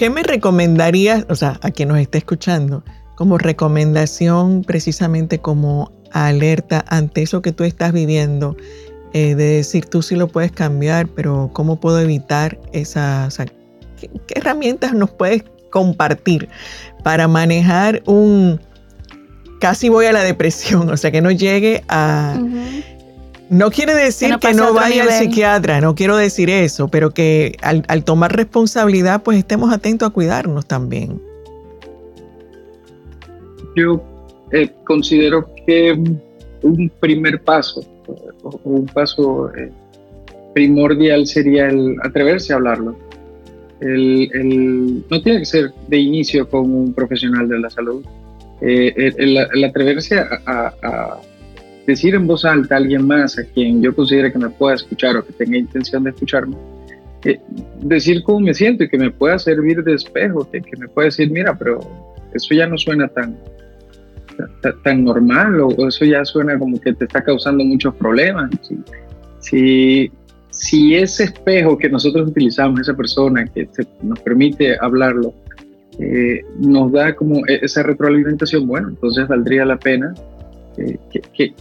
¿qué 0.00 0.08
me 0.08 0.22
recomendarías, 0.22 1.26
o 1.28 1.34
sea, 1.34 1.60
a 1.60 1.70
quien 1.70 1.90
nos 1.90 1.98
esté 1.98 2.16
escuchando, 2.16 2.82
como 3.16 3.36
recomendación 3.36 4.64
precisamente 4.64 5.40
como 5.40 5.92
alerta 6.10 6.82
ante 6.88 7.20
eso 7.20 7.42
que 7.42 7.52
tú 7.52 7.64
estás 7.64 7.92
viviendo? 7.92 8.56
Eh, 9.12 9.34
de 9.34 9.56
decir, 9.56 9.84
tú 9.84 10.00
sí 10.00 10.16
lo 10.16 10.26
puedes 10.26 10.52
cambiar, 10.52 11.06
pero 11.08 11.50
¿cómo 11.52 11.80
puedo 11.80 12.00
evitar 12.00 12.58
esa, 12.72 13.28
¿qué, 13.98 14.08
herramientas 14.28 14.94
nos 14.94 15.10
puedes 15.10 15.44
compartir 15.68 16.48
para 17.04 17.28
manejar 17.28 18.02
un 18.06 18.58
casi 19.60 19.90
voy 19.90 20.06
a 20.06 20.12
la 20.12 20.22
depresión, 20.22 20.88
o 20.88 20.96
sea, 20.96 21.10
que 21.10 21.20
no 21.20 21.30
llegue 21.30 21.84
a... 21.88 22.40
No 23.50 23.72
quiere 23.72 23.94
decir 23.94 24.36
que 24.38 24.54
no, 24.54 24.72
vaya 24.72 25.02
al 25.02 25.10
psiquiatra, 25.10 25.80
no 25.80 25.96
quiero 25.96 26.16
decir 26.16 26.48
eso, 26.48 26.86
pero 26.86 27.10
que 27.10 27.56
al, 27.62 27.84
al, 27.88 28.04
tomar 28.04 28.36
responsabilidad, 28.36 29.24
pues 29.24 29.38
estemos 29.38 29.72
atentos 29.72 30.08
a 30.08 30.12
cuidarnos 30.12 30.66
también. 30.66 31.20
Yo 33.74 34.00
eh, 34.52 34.70
considero 34.84 35.50
que 35.66 36.00
un 36.62 36.92
primer 37.00 37.42
paso, 37.42 37.82
o 38.44 38.60
un 38.62 38.86
paso 38.86 39.52
eh, 39.56 39.72
primordial 40.54 41.26
sería 41.26 41.68
el 41.68 41.96
atreverse 42.04 42.52
a 42.52 42.56
hablarlo. 42.56 42.94
El, 43.80 45.02
no 45.10 45.22
tiene 45.22 45.40
que 45.40 45.46
ser 45.46 45.72
de 45.88 45.98
inicio 45.98 46.48
con 46.48 46.72
un 46.72 46.94
profesional 46.94 47.48
de 47.48 47.58
la 47.58 47.70
salud. 47.70 48.04
Eh, 48.60 49.12
el, 49.16 49.64
atreverse 49.64 50.18
a, 50.18 51.18
decir 51.90 52.14
en 52.14 52.26
voz 52.26 52.44
alta 52.44 52.74
a 52.74 52.78
alguien 52.78 53.06
más 53.06 53.38
a 53.38 53.44
quien 53.44 53.82
yo 53.82 53.94
considere 53.94 54.32
que 54.32 54.38
me 54.38 54.50
pueda 54.50 54.74
escuchar 54.74 55.16
o 55.16 55.24
que 55.24 55.32
tenga 55.32 55.56
intención 55.56 56.04
de 56.04 56.10
escucharme, 56.10 56.56
decir 57.82 58.22
cómo 58.22 58.40
me 58.40 58.54
siento 58.54 58.84
y 58.84 58.88
que 58.88 58.98
me 58.98 59.10
pueda 59.10 59.38
servir 59.38 59.82
de 59.84 59.94
espejo, 59.94 60.48
que, 60.50 60.60
que 60.60 60.76
me 60.76 60.88
pueda 60.88 61.06
decir, 61.06 61.30
mira, 61.30 61.56
pero 61.56 61.80
eso 62.34 62.54
ya 62.54 62.66
no 62.66 62.78
suena 62.78 63.08
tan, 63.08 63.36
tan 64.82 65.04
normal 65.04 65.60
o, 65.60 65.88
eso 65.88 66.04
ya 66.04 66.24
suena 66.24 66.58
como 66.58 66.80
que 66.80 66.92
te 66.94 67.04
está 67.04 67.22
causando 67.22 67.64
muchos 67.64 67.94
problemas. 67.96 68.50
Si, 69.40 70.10
si, 70.50 70.94
ese 70.94 71.24
espejo 71.24 71.78
que 71.78 71.88
nosotros 71.88 72.28
utilizamos, 72.28 72.80
esa 72.80 72.94
persona 72.94 73.44
que 73.46 73.68
nos 74.02 74.20
permite 74.20 74.76
hablarlo, 74.80 75.34
eh, 75.98 76.42
nos 76.58 76.92
da 76.92 77.14
como 77.14 77.46
e, 77.46 77.60
esa 77.62 77.82
retroalimentación, 77.82 78.66
bueno, 78.66 78.88
entonces 78.88 79.28
valdría 79.28 79.64
la 79.64 79.78
pena 79.78 80.14
eh, 80.76 80.96
que, 81.10 81.20
que 81.34 81.54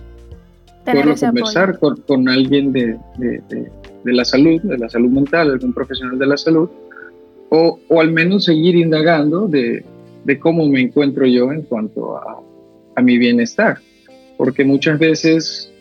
conversar 0.86 1.80
con, 1.80 1.98
con, 2.02 2.30
alguien 2.30 2.72
de, 2.72 2.98
de, 3.18 3.42
de, 3.50 4.14
la 4.14 4.26
salud, 4.26 4.62
de 4.62 4.78
la 4.78 4.90
salud 4.90 5.10
mental, 5.10 5.52
algún 5.52 5.74
profesional 5.74 6.18
de 6.18 6.26
la 6.26 6.38
salud, 6.38 6.70
o, 7.50 7.80
o 7.88 8.02
al 8.02 8.12
menos 8.12 8.46
seguir 8.46 8.76
indagando 8.76 9.48
de, 9.48 9.84
de 10.24 10.40
cómo 10.40 10.68
me 10.68 10.82
encuentro 10.82 11.26
yo 11.26 11.52
en 11.52 11.64
cuanto 11.64 12.18
a, 12.18 12.42
a 12.96 13.02
mi 13.02 13.18
bienestar, 13.18 13.80
porque 14.38 14.64
muchas 14.64 15.00
veces 15.00 15.72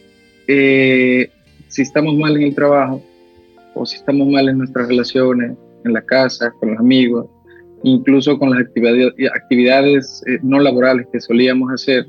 eh, 0.46 1.30
si 1.68 1.82
estamos 1.82 2.16
mal 2.16 2.36
en 2.36 2.42
el 2.42 2.54
trabajo 2.54 3.02
o 3.74 3.86
si 3.86 3.96
estamos 3.96 4.26
mal 4.28 4.48
en 4.48 4.58
nuestras 4.58 4.88
relaciones, 4.88 5.56
en 5.84 5.92
la 5.92 6.02
casa, 6.02 6.52
con 6.58 6.70
los 6.70 6.78
amigos, 6.80 7.26
incluso 7.82 8.38
con 8.38 8.50
las 8.50 8.60
actividades, 8.60 9.12
actividades 9.34 10.24
eh, 10.26 10.38
no 10.42 10.58
laborales 10.58 11.06
que 11.12 11.20
solíamos 11.20 11.72
hacer, 11.72 12.06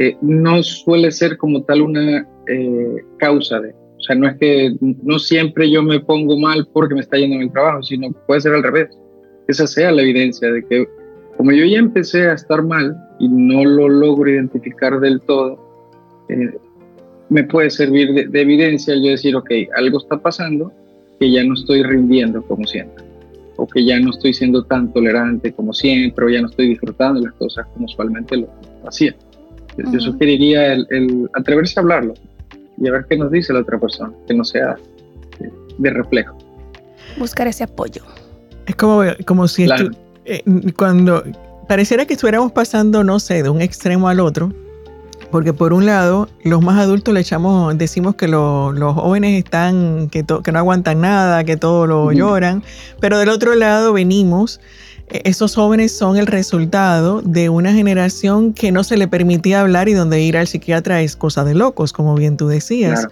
eh, 0.00 0.16
no 0.22 0.62
suele 0.62 1.10
ser 1.10 1.36
como 1.36 1.62
tal 1.64 1.82
una 1.82 2.26
causa 3.18 3.60
de, 3.60 3.74
o 3.98 4.00
sea, 4.00 4.16
no 4.16 4.26
es 4.26 4.36
que 4.38 4.74
no 4.80 5.18
siempre 5.18 5.70
yo 5.70 5.82
me 5.82 6.00
pongo 6.00 6.38
mal 6.38 6.66
porque 6.72 6.94
me 6.94 7.00
está 7.00 7.18
yendo 7.18 7.36
en 7.36 7.42
el 7.42 7.52
trabajo, 7.52 7.82
sino 7.82 8.10
puede 8.26 8.40
ser 8.40 8.54
al 8.54 8.62
revés. 8.62 8.88
Esa 9.48 9.66
sea 9.66 9.92
la 9.92 10.02
evidencia 10.02 10.50
de 10.50 10.64
que 10.64 10.86
como 11.36 11.52
yo 11.52 11.64
ya 11.64 11.78
empecé 11.78 12.28
a 12.28 12.34
estar 12.34 12.62
mal 12.64 12.96
y 13.20 13.28
no 13.28 13.64
lo 13.64 13.88
logro 13.88 14.28
identificar 14.28 14.98
del 14.98 15.20
todo, 15.20 15.56
eh, 16.28 16.52
me 17.28 17.44
puede 17.44 17.70
servir 17.70 18.28
de, 18.28 18.40
evidencia 18.40 18.94
yo 18.96 19.10
decir, 19.10 19.36
ok, 19.36 19.50
algo 19.76 19.98
está 19.98 20.18
pasando 20.18 20.72
que 21.20 21.30
ya 21.30 21.44
no 21.44 21.54
estoy 21.54 21.82
rindiendo 21.82 22.42
como 22.42 22.66
siempre, 22.66 23.04
o 23.56 23.66
que 23.68 23.84
ya 23.84 24.00
no 24.00 24.10
estoy 24.10 24.32
siendo 24.32 24.64
tan 24.64 24.92
tolerante 24.92 25.52
como 25.52 25.72
siempre, 25.72 26.26
o 26.26 26.28
ya 26.28 26.40
no 26.40 26.48
estoy 26.48 26.68
disfrutando 26.68 27.20
las 27.20 27.34
cosas 27.34 27.66
como 27.74 27.86
usualmente 27.86 28.36
lo 28.36 28.48
hacía. 28.84 29.14
Yo 29.92 30.00
sugeriría 30.00 30.72
el, 30.72 31.30
atreverse 31.34 31.78
a 31.78 31.82
hablarlo 31.82 32.14
y 32.78 32.88
a 32.88 32.92
ver 32.92 33.06
qué 33.08 33.16
nos 33.16 33.30
dice 33.30 33.52
la 33.52 33.60
otra 33.60 33.78
persona, 33.78 34.12
que 34.26 34.34
no 34.34 34.44
sea 34.44 34.76
de, 35.78 35.90
reflejo. 35.90 36.36
Buscar 37.18 37.46
ese 37.46 37.64
apoyo. 37.64 38.02
Es 38.66 38.76
como, 38.76 39.02
como 39.24 39.48
si 39.48 39.66
eh, 40.24 40.42
cuando 40.76 41.22
pareciera 41.68 42.06
que 42.06 42.14
estuviéramos 42.14 42.52
pasando, 42.52 43.04
no 43.04 43.20
sé, 43.20 43.42
de 43.42 43.50
un 43.50 43.60
extremo 43.60 44.08
al 44.08 44.20
otro, 44.20 44.52
porque 45.30 45.52
por 45.52 45.72
un 45.72 45.86
lado, 45.86 46.28
los 46.42 46.62
más 46.62 46.78
adultos 46.78 47.12
le 47.12 47.20
echamos, 47.20 47.76
decimos 47.76 48.14
que 48.14 48.28
los 48.28 48.94
jóvenes 48.94 49.44
están, 49.44 50.08
que, 50.08 50.24
que, 50.24 50.52
no 50.52 50.58
aguantan 50.58 51.00
nada, 51.00 51.44
que 51.44 51.56
todo 51.56 51.86
lo 51.86 52.12
lloran, 52.12 52.62
pero 53.00 53.18
del 53.18 53.28
otro 53.28 53.54
lado 53.54 53.92
venimos, 53.92 54.60
esos 55.10 55.54
jóvenes 55.54 55.96
son 55.96 56.16
el 56.16 56.26
resultado 56.26 57.22
de 57.22 57.48
una 57.48 57.72
generación 57.72 58.52
que 58.52 58.72
no 58.72 58.84
se 58.84 58.96
le 58.96 59.08
permitía 59.08 59.60
hablar 59.60 59.88
y 59.88 59.94
donde 59.94 60.20
ir 60.20 60.36
al 60.36 60.46
psiquiatra 60.46 61.00
es 61.02 61.16
cosa 61.16 61.44
de 61.44 61.54
locos, 61.54 61.92
como 61.92 62.14
bien 62.14 62.36
tú 62.36 62.48
decías. 62.48 63.06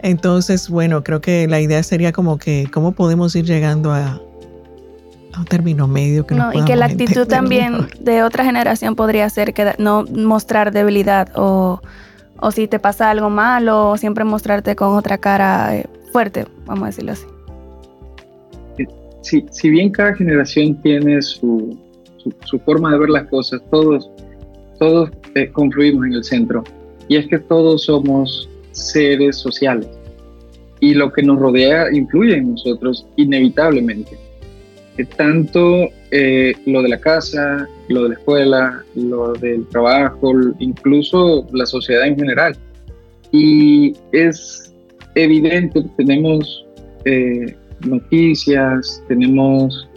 Entonces, 0.00 0.68
bueno, 0.68 1.02
creo 1.02 1.20
que 1.20 1.48
la 1.48 1.60
idea 1.60 1.82
sería 1.82 2.12
como 2.12 2.38
que, 2.38 2.68
¿cómo 2.72 2.92
podemos 2.92 3.34
ir 3.36 3.44
llegando 3.44 3.92
a, 3.92 4.20
un 5.36 5.44
término 5.46 5.88
medio 5.88 6.26
que 6.26 6.36
no, 6.36 6.52
y 6.52 6.64
que 6.64 6.76
la 6.76 6.86
actitud 6.86 7.26
también 7.26 7.88
de 7.98 8.22
otra 8.22 8.44
generación 8.44 8.94
podría 8.94 9.28
ser 9.30 9.52
que 9.52 9.74
no 9.78 10.04
mostrar 10.04 10.70
debilidad 10.70 11.28
o, 11.34 11.80
o 12.38 12.50
si 12.52 12.68
te 12.68 12.78
pasa 12.78 13.10
algo 13.10 13.30
malo 13.30 13.96
siempre 13.96 14.22
mostrarte 14.22 14.76
con 14.76 14.94
otra 14.94 15.18
cara 15.18 15.74
eh, 15.74 15.86
fuerte 16.12 16.46
vamos 16.66 16.84
a 16.84 16.86
decirlo 16.86 17.12
así 17.12 17.24
si, 19.24 19.44
si 19.50 19.70
bien 19.70 19.90
cada 19.90 20.14
generación 20.14 20.80
tiene 20.82 21.20
su, 21.22 21.76
su, 22.44 22.58
forma 22.60 22.92
de 22.92 22.98
ver 22.98 23.10
las 23.10 23.26
cosas 23.28 23.60
todos 23.70 24.10
todos 24.78 25.10
eh, 25.34 25.50
confluimos 25.52 26.06
en 26.06 26.12
el 26.14 26.24
centro. 26.24 26.64
Y 27.08 27.16
es 27.16 27.26
que 27.28 27.38
todos 27.38 27.84
somos 27.84 28.48
seres 28.72 29.36
sociales. 29.36 29.88
Y 30.80 30.94
lo 30.94 31.12
que 31.12 31.22
nos 31.22 31.38
rodea 31.38 31.92
influye 31.92 32.36
en 32.36 32.52
nosotros 32.52 33.06
inevitablemente. 33.16 34.18
Tanto 35.16 35.88
eh, 36.10 36.54
lo 36.66 36.82
de 36.82 36.88
la 36.88 37.00
casa, 37.00 37.68
lo 37.88 38.04
de 38.04 38.08
la 38.10 38.14
escuela, 38.14 38.84
lo 38.94 39.32
del 39.32 39.66
trabajo, 39.68 40.32
incluso 40.58 41.46
la 41.52 41.66
sociedad 41.66 42.06
en 42.06 42.16
general. 42.16 42.56
Y 43.32 43.94
es 44.12 44.72
evidente, 45.14 45.84
tenemos 45.96 46.64
eh, 47.04 47.56
noticias, 47.80 49.02
tenemos 49.08 49.88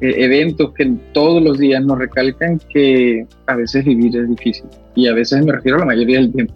eh, 0.00 0.14
eventos 0.18 0.72
que 0.74 0.92
todos 1.12 1.42
los 1.42 1.58
días 1.58 1.84
nos 1.84 1.98
recalcan 1.98 2.60
que 2.72 3.26
a 3.46 3.56
veces 3.56 3.84
vivir 3.84 4.16
es 4.16 4.28
difícil. 4.28 4.64
Y 4.94 5.06
a 5.06 5.14
veces 5.14 5.44
me 5.44 5.52
refiero 5.52 5.76
a 5.76 5.80
la 5.80 5.86
mayoría 5.86 6.18
del 6.18 6.32
tiempo. 6.32 6.54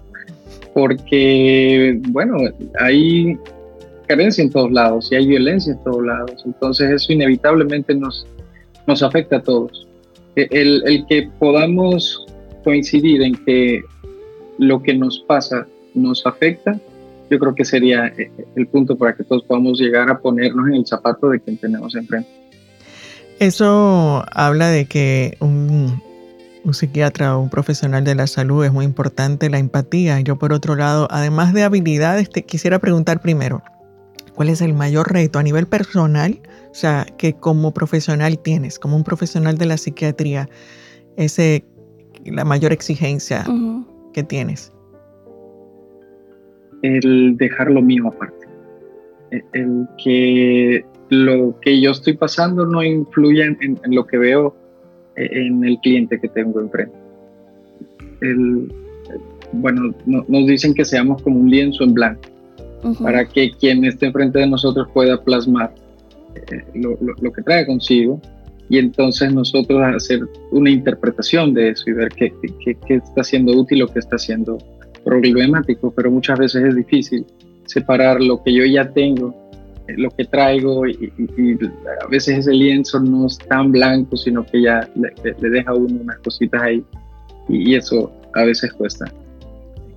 Porque, 0.75 1.99
bueno, 2.09 2.37
hay 2.81 3.39
carencia 4.07 4.43
en 4.43 4.51
todos 4.51 4.73
lados 4.73 5.11
y 5.11 5.17
hay 5.17 5.27
violencia 5.27 5.73
en 5.73 5.83
todos 5.85 6.05
lados. 6.05 6.43
Entonces 6.45 6.91
eso 6.91 7.13
inevitablemente 7.13 7.95
nos, 7.95 8.27
nos 8.87 9.03
afecta 9.03 9.37
a 9.37 9.43
todos. 9.43 9.87
E, 10.35 10.49
el, 10.51 10.83
el, 10.87 11.07
que 11.07 11.29
podamos 11.39 12.27
coincidir 12.65 13.23
en 13.23 13.35
que 13.45 13.81
lo 14.59 14.83
que 14.83 14.95
nos 14.95 15.21
pasa 15.21 15.67
nos 15.95 16.27
afecta, 16.27 16.79
yo 17.31 17.39
creo 17.39 17.55
que 17.55 17.65
sería 17.65 18.07
eh, 18.07 18.31
el 18.55 18.67
punto 18.67 18.97
para 18.97 19.15
que 19.15 19.25
todos 19.25 19.45
podamos 19.45 19.79
llegar 19.79 20.11
a 20.11 20.19
ponernos 20.19 20.69
en 20.69 20.75
el 20.75 20.87
zapato 20.87 21.31
de 21.31 21.41
quien 21.41 21.57
tenemos 21.57 21.95
enfrente. 21.95 22.29
Eso 23.39 24.25
habla 24.33 24.69
de 24.69 24.87
que 24.87 25.37
un, 25.41 26.03
un 26.65 26.75
psiquiatra 26.75 27.37
o 27.37 27.43
un 27.43 27.51
profesional 27.51 28.05
de 28.05 28.15
la 28.15 28.27
salud 28.27 28.65
es 28.65 28.73
muy 28.73 28.85
importante 28.85 29.51
la 29.51 29.59
empatía. 29.59 30.21
Yo 30.21 30.37
por 30.37 30.53
otro 30.53 30.75
lado, 30.75 31.07
además 31.11 31.53
de 31.53 31.63
habilidades, 31.63 32.31
te 32.31 32.45
quisiera 32.45 32.79
preguntar 32.79 33.21
primero, 33.21 33.63
¿Cuál 34.37 34.51
es 34.51 34.61
el 34.61 34.75
mayor 34.75 35.11
reto 35.11 35.39
a 35.39 35.43
nivel 35.43 35.67
personal? 35.67 36.39
O 36.71 36.75
sea, 36.75 37.07
que 37.17 37.33
como 37.33 37.73
profesional 37.73 38.39
tienes, 38.39 38.79
como 38.79 38.95
un 38.95 39.03
profesional 39.03 39.57
de 39.57 39.65
la 39.65 39.79
psiquiatría, 39.79 40.51
ese, 41.17 41.65
la 42.27 42.45
mayor 42.45 42.71
exigencia 42.71 43.47
que 44.13 44.23
tienes. 44.23 44.73
El 46.95 47.37
dejar 47.37 47.71
lo 47.71 47.83
mío 47.83 48.09
aparte. 48.09 48.47
E, 49.31 49.43
el, 49.53 49.87
que 50.03 50.85
lo 51.09 51.59
que 51.61 51.81
yo 51.81 51.91
estoy 51.91 52.15
pasando 52.15 52.67
no 52.67 52.83
influya 52.83 53.47
en, 53.47 53.79
lo 53.87 54.07
que 54.07 54.19
veo 54.19 54.57
e, 55.17 55.47
en 55.47 55.65
el 55.65 55.79
cliente 55.79 56.21
que 56.21 56.29
tengo 56.29 56.61
enfrente. 56.61 56.97
El, 58.21 58.73
bueno, 59.53 59.95
nos 60.07 60.47
dicen 60.47 60.75
que 60.75 60.85
seamos 60.85 61.23
como 61.23 61.41
un 61.41 61.51
lienzo 61.51 61.85
en 61.85 61.95
blanco 61.95 62.23
para 63.03 63.25
que 63.25 63.51
quien 63.53 63.85
esté 63.85 64.07
enfrente 64.07 64.39
de 64.39 64.47
nosotros 64.47 64.89
pueda 64.93 65.23
plasmar 65.23 65.73
eh, 66.35 66.65
lo, 66.75 67.33
que 67.33 67.43
trae 67.43 67.67
consigo 67.67 68.21
y 68.69 68.79
entonces 68.79 69.33
nosotros 69.33 69.81
hacer 69.83 70.21
una 70.51 70.71
interpretación 70.71 71.55
de 71.55 71.71
eso 71.71 71.91
y 71.91 71.93
ver 71.93 72.09
qué, 72.11 72.33
qué, 72.65 72.95
está 72.95 73.25
siendo 73.25 73.53
útil 73.53 73.83
o 73.83 73.89
qué 73.89 73.99
está 73.99 74.19
siendo 74.19 74.59
problemático, 75.07 75.93
pero 75.95 76.11
muchas 76.11 76.37
veces 76.39 76.65
es 76.65 76.75
difícil 76.75 77.25
separar 77.65 78.21
lo 78.21 78.43
que 78.43 78.53
yo 78.53 78.65
ya 78.67 78.91
tengo 78.91 79.35
lo 79.89 80.11
que 80.11 80.25
traigo 80.25 80.87
y, 80.87 81.13
a 82.03 82.07
veces 82.09 82.39
ese 82.39 82.53
lienzo 82.53 83.01
no 83.01 83.27
es 83.27 83.39
tan 83.39 83.71
blanco, 83.71 84.17
sino 84.17 84.45
que 84.45 84.63
ya 84.63 84.89
le, 84.97 85.49
deja 85.49 85.75
uno 85.75 86.01
unas 86.01 86.19
cositas 86.19 86.63
ahí 86.63 86.85
y, 87.49 87.75
eso 87.75 88.11
a 88.35 88.43
veces 88.45 88.73
cuesta. 88.73 89.07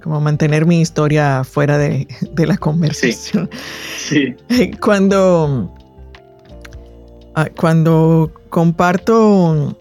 Como 0.04 0.22
mantener 0.22 0.65
mi 0.65 0.80
historia 0.82 1.43
fuera 1.43 1.78
de, 1.78 2.08
la 2.38 2.58
conversación. 2.58 3.50
Sí. 3.98 4.36
Cuando, 4.82 5.74
ah, 7.36 7.50
cuando 7.56 8.32
comparto 8.50 9.76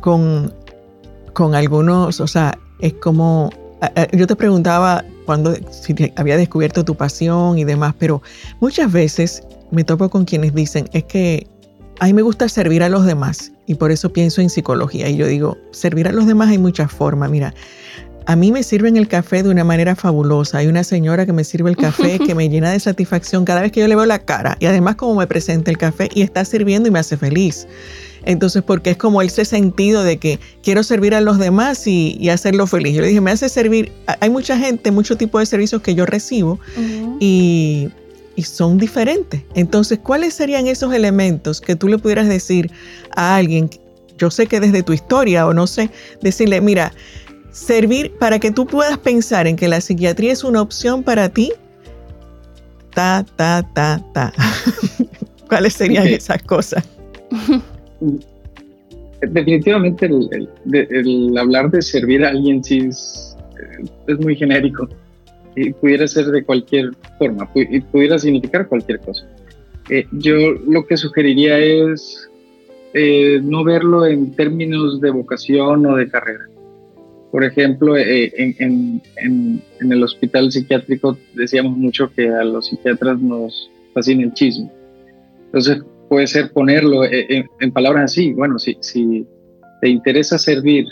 con, 0.00 0.54
con 1.32 1.54
algunos, 1.54 2.20
o 2.20 2.26
sea, 2.26 2.56
es 2.80 2.94
como, 2.94 3.50
yo 4.12 4.26
te 4.26 4.36
preguntaba 4.36 5.04
cuando 5.24 5.54
si 5.70 5.94
había 6.16 6.36
descubierto 6.36 6.84
tu 6.84 6.94
pasión 6.94 7.58
y 7.58 7.64
demás, 7.64 7.94
pero 7.98 8.22
muchas 8.60 8.90
veces 8.90 9.42
me 9.70 9.84
topo 9.84 10.08
con 10.08 10.24
quienes 10.24 10.54
dicen, 10.54 10.88
es 10.92 11.04
que 11.04 11.46
a 12.00 12.06
mí 12.06 12.12
me 12.12 12.22
gusta 12.22 12.48
servir 12.48 12.82
a 12.82 12.88
los 12.88 13.04
demás 13.04 13.52
y 13.66 13.74
por 13.74 13.90
eso 13.90 14.12
pienso 14.12 14.40
en 14.40 14.50
psicología. 14.50 15.08
Y 15.08 15.16
yo 15.16 15.26
digo, 15.26 15.58
servir 15.72 16.08
a 16.08 16.12
los 16.12 16.26
demás 16.26 16.48
hay 16.48 16.58
muchas 16.58 16.90
formas. 16.90 17.30
Mira, 17.30 17.54
a 18.26 18.36
mí 18.36 18.52
me 18.52 18.62
sirven 18.62 18.96
el 18.96 19.08
café 19.08 19.42
de 19.42 19.48
una 19.48 19.64
manera 19.64 19.96
fabulosa. 19.96 20.58
Hay 20.58 20.66
una 20.66 20.84
señora 20.84 21.26
que 21.26 21.32
me 21.32 21.44
sirve 21.44 21.70
el 21.70 21.76
café 21.76 22.18
que 22.26 22.34
me 22.34 22.48
llena 22.48 22.70
de 22.70 22.80
satisfacción 22.80 23.44
cada 23.44 23.62
vez 23.62 23.72
que 23.72 23.80
yo 23.80 23.88
le 23.88 23.96
veo 23.96 24.06
la 24.06 24.18
cara 24.20 24.56
y 24.60 24.66
además 24.66 24.96
como 24.96 25.14
me 25.16 25.26
presenta 25.26 25.70
el 25.70 25.78
café 25.78 26.08
y 26.14 26.22
está 26.22 26.44
sirviendo 26.44 26.88
y 26.88 26.92
me 26.92 26.98
hace 26.98 27.16
feliz. 27.16 27.66
Entonces, 28.28 28.62
porque 28.62 28.90
es 28.90 28.98
como 28.98 29.22
ese 29.22 29.46
sentido 29.46 30.04
de 30.04 30.18
que 30.18 30.38
quiero 30.62 30.82
servir 30.82 31.14
a 31.14 31.22
los 31.22 31.38
demás 31.38 31.86
y, 31.86 32.28
hacerlo 32.28 32.66
feliz. 32.66 32.94
Yo 32.94 33.00
le 33.00 33.08
dije, 33.08 33.22
me 33.22 33.30
hace 33.30 33.48
servir, 33.48 33.90
hay 34.20 34.28
mucha 34.28 34.58
gente, 34.58 34.90
mucho 34.90 35.16
tipo 35.16 35.38
de 35.38 35.46
servicios 35.46 35.80
que 35.80 35.94
yo 35.94 36.04
recibo 36.04 36.60
y, 37.18 37.88
son 38.44 38.76
diferentes. 38.76 39.42
Entonces, 39.54 39.98
¿cuáles 40.00 40.34
serían 40.34 40.66
esos 40.66 40.92
elementos 40.92 41.62
que 41.62 41.74
tú 41.74 41.88
le 41.88 41.96
pudieras 41.96 42.28
decir 42.28 42.70
a 43.16 43.34
alguien? 43.34 43.70
Yo 44.18 44.30
sé 44.30 44.46
que 44.46 44.60
desde 44.60 44.82
tu 44.82 44.92
historia 44.92 45.46
o 45.46 45.54
no 45.54 45.66
sé, 45.66 45.90
decirle, 46.20 46.60
mira, 46.60 46.92
servir 47.50 48.12
para 48.18 48.38
que 48.38 48.50
tú 48.50 48.66
puedas 48.66 48.98
pensar 48.98 49.46
en 49.46 49.56
que 49.56 49.68
la 49.68 49.80
psiquiatría 49.80 50.34
es 50.34 50.44
una 50.44 50.60
opción 50.60 51.02
para 51.02 51.30
ti. 51.30 51.50
Ta, 52.92 53.24
ta, 53.36 53.66
ta, 53.72 54.04
ta. 54.12 54.34
¿Cuáles 55.48 55.72
serían 55.72 56.06
esas 56.06 56.42
cosas? 56.42 56.84
definitivamente 59.20 60.06
el, 60.06 61.38
hablar 61.38 61.70
de 61.70 61.82
servir 61.82 62.24
a 62.24 62.28
alguien 62.28 62.62
sí 62.62 62.78
es, 62.88 63.36
muy 64.20 64.36
genérico 64.36 64.88
y 65.56 65.72
pudiera 65.72 66.06
ser 66.06 66.26
de 66.26 66.44
cualquier 66.44 66.90
forma 67.18 67.48
y 67.54 67.80
pudiera 67.80 68.18
significar 68.18 68.68
cualquier 68.68 69.00
cosa. 69.00 69.26
Eh, 69.90 70.06
yo 70.12 70.52
lo 70.66 70.86
que 70.86 70.96
sugeriría 70.96 71.58
es 71.58 72.28
eh, 72.94 73.40
no 73.42 73.64
verlo 73.64 74.06
en 74.06 74.32
términos 74.32 75.00
de 75.00 75.10
vocación 75.10 75.84
o 75.86 75.96
de 75.96 76.08
carrera. 76.08 76.46
Por 77.30 77.44
ejemplo, 77.44 77.96
eh, 77.96 78.32
en, 78.36 79.02
en, 79.16 79.62
el 79.92 80.02
hospital 80.02 80.50
psiquiátrico 80.50 81.18
decíamos 81.34 81.76
mucho 81.76 82.10
que 82.10 82.28
a 82.28 82.44
los 82.44 82.66
psiquiatras 82.66 83.20
nos 83.20 83.70
fascina 83.92 84.24
el 84.24 84.32
chisme. 84.32 84.70
Entonces, 85.46 85.82
puede 86.08 86.26
ser 86.26 86.52
ponerlo 86.52 87.02
en, 87.04 87.72
palabras 87.72 88.04
así, 88.04 88.32
bueno, 88.32 88.58
si, 88.58 88.76
si 88.80 89.26
te 89.80 89.88
interesa 89.88 90.38
servir, 90.38 90.86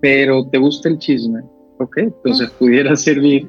pero 0.00 0.46
te 0.50 0.58
gusta 0.58 0.88
el 0.88 0.98
chisme, 0.98 1.40
ok, 1.78 1.96
entonces 1.98 2.50
pudiera 2.50 2.94
servir 2.96 3.48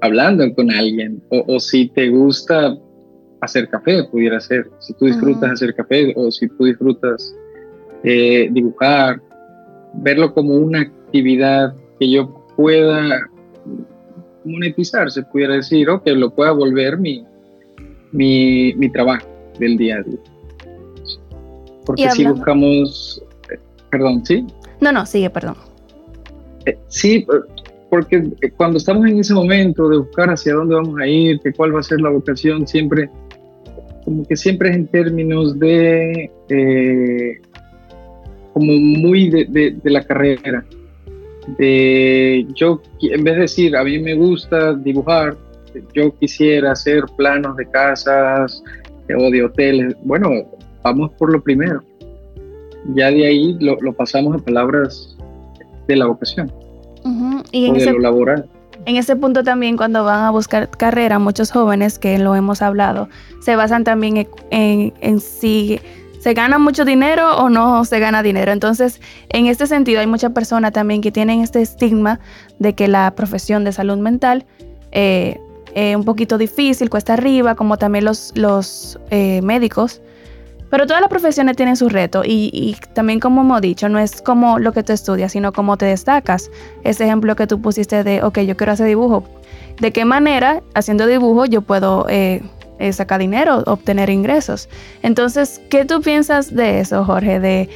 hablando 0.00 0.54
con 0.54 0.70
alguien, 0.70 1.22
o, 1.30 1.58
si 1.58 1.88
te 1.88 2.10
gusta 2.10 2.76
hacer 3.40 3.68
café, 3.68 4.04
pudiera 4.04 4.40
ser, 4.40 4.70
si 4.78 4.92
tú 4.94 5.06
disfrutas 5.06 5.52
hacer 5.52 5.74
café, 5.74 6.12
o 6.16 6.30
si 6.30 6.48
tú 6.48 6.64
disfrutas 6.64 7.34
eh, 8.02 8.48
dibujar, 8.52 9.20
verlo 9.94 10.34
como 10.34 10.54
una 10.54 10.80
actividad 10.82 11.74
que 11.98 12.10
yo 12.10 12.46
pueda 12.56 13.20
monetizar, 14.44 15.10
se 15.10 15.22
pudiera 15.22 15.54
decir, 15.54 15.88
ok, 15.88 16.06
lo 16.08 16.34
pueda 16.34 16.52
volver 16.52 16.98
mi, 16.98 17.24
mi, 18.14 18.72
mi 18.74 18.88
trabajo 18.88 19.26
del 19.58 19.76
día 19.76 19.96
a 19.96 20.02
día. 20.02 20.18
Porque 21.84 22.10
si 22.12 22.24
buscamos, 22.24 23.22
eh, 23.52 23.58
perdón, 23.90 24.24
¿sí? 24.24 24.46
No, 24.80 24.92
no, 24.92 25.04
sigue, 25.04 25.28
perdón. 25.28 25.56
Eh, 26.64 26.78
sí, 26.88 27.26
porque 27.90 28.22
cuando 28.56 28.78
estamos 28.78 29.06
en 29.06 29.18
ese 29.18 29.34
momento 29.34 29.88
de 29.88 29.98
buscar 29.98 30.30
hacia 30.30 30.54
dónde 30.54 30.76
vamos 30.76 30.98
a 31.00 31.06
ir, 31.06 31.40
que 31.40 31.52
cuál 31.52 31.74
va 31.74 31.80
a 31.80 31.82
ser 31.82 32.00
la 32.00 32.10
vocación, 32.10 32.66
siempre, 32.66 33.10
como 34.04 34.24
que 34.26 34.36
siempre 34.36 34.70
es 34.70 34.76
en 34.76 34.86
términos 34.86 35.58
de, 35.58 36.30
eh, 36.48 37.40
como 38.52 38.72
muy 38.72 39.28
de, 39.28 39.74
de, 39.82 39.90
la 39.90 40.02
carrera. 40.04 40.64
De 41.58 42.46
yo, 42.54 42.80
en 43.02 43.22
vez 43.22 43.34
de 43.34 43.40
decir, 43.42 43.76
a 43.76 43.84
mí 43.84 43.98
me 43.98 44.14
gusta 44.14 44.72
dibujar, 44.72 45.36
yo 45.94 46.16
quisiera 46.18 46.72
hacer 46.72 47.04
planos 47.16 47.56
de 47.56 47.66
casas 47.66 48.62
o 49.16 49.30
de 49.30 49.44
hoteles. 49.44 49.94
Bueno, 50.02 50.30
vamos 50.82 51.10
por 51.18 51.32
lo 51.32 51.42
primero. 51.42 51.82
Ya 52.94 53.10
de 53.10 53.26
ahí 53.26 53.56
lo, 53.60 53.92
pasamos 53.94 54.40
a 54.40 54.44
palabras 54.44 55.16
de 55.88 55.96
la 55.96 56.06
vocación 56.06 56.52
y 57.52 57.66
en 57.66 57.76
ese, 57.76 57.92
lo 57.92 57.98
laboral. 57.98 58.46
En 58.86 58.96
ese 58.96 59.16
punto 59.16 59.42
también 59.42 59.76
cuando 59.76 60.04
van 60.04 60.24
a 60.24 60.30
buscar 60.30 60.68
carrera, 60.70 61.18
muchos 61.18 61.50
jóvenes 61.50 61.98
que 61.98 62.18
lo 62.18 62.34
hemos 62.34 62.62
hablado, 62.62 63.08
se 63.40 63.56
basan 63.56 63.84
también 63.84 64.26
en, 64.50 64.92
en 65.00 65.20
si 65.20 65.80
se 66.20 66.32
gana 66.32 66.58
mucho 66.58 66.86
dinero 66.86 67.36
o 67.36 67.50
no 67.50 67.84
se 67.84 67.98
gana 68.00 68.22
dinero. 68.22 68.50
Entonces, 68.52 69.00
en 69.28 69.46
este 69.46 69.66
sentido, 69.66 70.00
hay 70.00 70.06
muchas 70.06 70.32
personas 70.32 70.72
también 70.72 71.02
que 71.02 71.12
tienen 71.12 71.42
este 71.42 71.60
estigma 71.60 72.18
de 72.58 72.74
que 72.74 72.88
la 72.88 73.14
profesión 73.14 73.62
de 73.64 73.72
salud 73.72 73.98
mental 73.98 74.46
eh, 74.92 75.38
eh, 75.74 75.96
un 75.96 76.04
poquito 76.04 76.38
difícil, 76.38 76.88
cuesta 76.88 77.14
arriba, 77.14 77.56
como 77.56 77.76
también 77.76 78.04
los, 78.04 78.32
los 78.36 78.98
eh, 79.10 79.42
médicos. 79.42 80.00
Pero 80.70 80.86
todas 80.86 81.00
las 81.00 81.10
profesiones 81.10 81.56
tienen 81.56 81.76
su 81.76 81.88
reto 81.88 82.22
y, 82.24 82.76
también 82.94 83.20
como 83.20 83.42
hemos 83.42 83.60
dicho, 83.60 83.88
no 83.88 83.98
es 83.98 84.20
como 84.22 84.58
lo 84.58 84.72
que 84.72 84.82
tú 84.82 84.92
estudias, 84.92 85.32
sino 85.32 85.52
cómo 85.52 85.76
te 85.76 85.86
destacas. 85.86 86.50
Ese 86.82 87.04
ejemplo 87.04 87.36
que 87.36 87.46
tú 87.46 87.60
pusiste 87.60 88.02
de, 88.02 88.22
ok, 88.22 88.40
yo 88.40 88.56
quiero 88.56 88.72
hacer 88.72 88.86
dibujo. 88.86 89.24
¿De 89.80 89.92
qué 89.92 90.04
manera, 90.04 90.62
haciendo 90.74 91.06
dibujo, 91.06 91.44
yo 91.44 91.62
puedo 91.62 92.06
eh, 92.08 92.42
sacar 92.92 93.20
dinero, 93.20 93.62
obtener 93.66 94.10
ingresos? 94.10 94.68
Entonces, 95.02 95.60
¿qué 95.70 95.84
tú 95.84 96.00
piensas 96.00 96.52
de 96.52 96.80
eso, 96.80 97.04
Jorge? 97.04 97.38
De, 97.38 97.68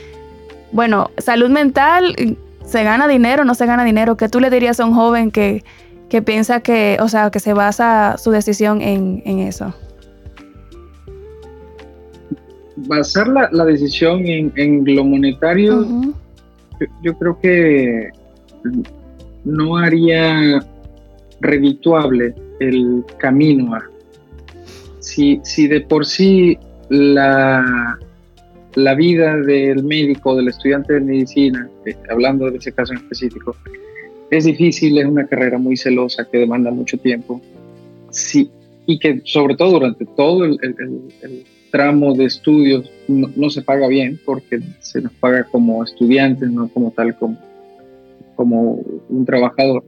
bueno, 0.73 1.11
salud 1.19 1.51
mental, 1.51 2.37
¿se 2.65 2.83
gana 2.83 3.07
dinero, 3.07 3.45
no 3.45 3.55
se 3.55 3.67
gana 3.67 3.85
dinero? 3.85 4.17
¿Qué 4.17 4.29
tú 4.29 4.41
le 4.41 4.51
dirías 4.51 4.81
a 4.81 4.85
un 4.85 4.95
joven 4.95 5.31
que 5.31 5.65
que 6.09 6.23
piensa 6.23 6.61
que, 6.61 6.97
o 7.01 7.09
sea, 7.09 7.31
que 7.31 7.41
se 7.41 7.53
basa 7.53 8.17
su 8.19 8.31
decisión 8.31 8.81
en, 8.81 9.23
eso? 9.41 9.75
Basar 12.77 13.29
la, 13.29 13.49
la 13.53 13.65
decisión 13.65 14.27
en, 14.27 14.85
lo 14.87 15.05
monetario, 15.05 15.87
yo, 17.03 17.19
creo 17.19 17.39
que 17.41 18.09
no 19.45 19.77
haría 19.77 20.61
redituable 21.41 22.35
el 22.61 23.05
camino 23.19 23.75
a. 23.75 23.83
Si, 25.01 25.41
si 25.43 25.69
de 25.69 25.81
por 25.81 26.07
sí 26.07 26.59
la, 26.89 27.99
la 28.75 28.95
vida 28.95 29.37
del 29.37 29.83
médico, 29.85 30.37
del 30.37 30.49
estudiante 30.49 30.95
de 30.95 31.01
medicina, 31.01 31.69
eh, 31.85 31.97
hablando 32.11 32.51
de 32.51 32.59
ese 32.59 32.73
caso 32.73 32.93
en 32.93 32.99
específico, 32.99 33.57
es 34.31 34.45
difícil, 34.45 34.99
es 34.99 35.07
una 35.07 35.27
carrera 35.27 35.59
muy 35.59 35.77
celosa 35.77 36.29
que 36.31 36.39
demanda 36.39 36.71
mucho 36.71 36.99
tiempo. 36.99 37.41
Sí, 38.11 38.51
y 38.87 38.99
que 38.99 39.21
sobre 39.25 39.57
todo 39.57 39.73
durante 39.73 40.07
todo 40.07 40.45
el, 40.45 40.59
tramo 41.71 42.15
de 42.15 42.25
estudios 42.25 42.91
no, 43.09 43.51
se 43.51 43.61
paga 43.61 43.89
bien 43.89 44.19
porque 44.25 44.61
se 44.81 45.03
nos 45.03 45.13
paga 45.13 45.45
como 45.45 45.85
estudiantes, 45.85 46.51
no 46.51 46.69
como 46.69 46.91
tal 46.93 47.15
como, 47.19 47.37
como 48.37 48.83
un 49.09 49.27
trabajador. 49.27 49.85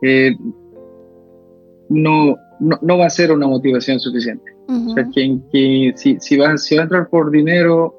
Eh, 0.00 0.34
no, 1.90 2.36
no, 2.60 2.98
va 2.98 3.06
a 3.06 3.10
ser 3.10 3.30
una 3.30 3.46
motivación 3.46 4.00
suficiente. 4.00 4.50
O 4.68 4.94
sea, 4.94 5.06
quien, 5.12 5.44
si, 5.52 5.92
si, 6.18 6.36
vas, 6.38 6.64
si 6.64 6.76
vas 6.76 6.80
a 6.80 6.84
entrar 6.84 7.08
por 7.10 7.30
dinero, 7.30 7.94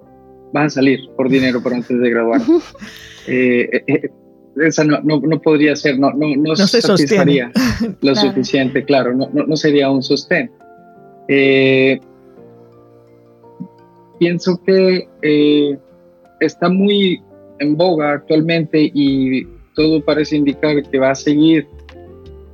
vas 0.51 0.65
a 0.65 0.69
salir 0.69 0.99
por 1.15 1.29
dinero 1.29 1.62
por 1.62 1.73
antes 1.73 1.99
de 1.99 2.09
graduar. 2.09 2.41
Eh, 3.25 3.81
eh, 3.88 4.09
esa 4.61 4.83
no, 4.83 4.99
no, 5.01 5.41
podría 5.41 5.75
ser, 5.75 5.99
no, 5.99 6.11
no, 6.13 6.35
no, 6.35 6.55
satisfaría 6.55 7.51
lo 8.01 8.15
suficiente, 8.15 8.83
claro, 8.83 9.13
no, 9.13 9.29
no, 9.31 9.55
sería 9.57 9.89
un 9.89 10.03
sostén. 10.03 10.51
Eh, 11.27 11.99
pienso 14.19 14.61
que 14.63 15.07
eh, 15.21 15.77
está 16.39 16.69
muy 16.69 17.21
en 17.59 17.75
boga 17.75 18.13
actualmente 18.13 18.91
y 18.93 19.45
todo 19.75 20.03
parece 20.03 20.37
indicar 20.37 20.83
que 20.83 20.99
va 20.99 21.11
a 21.11 21.15
seguir 21.15 21.67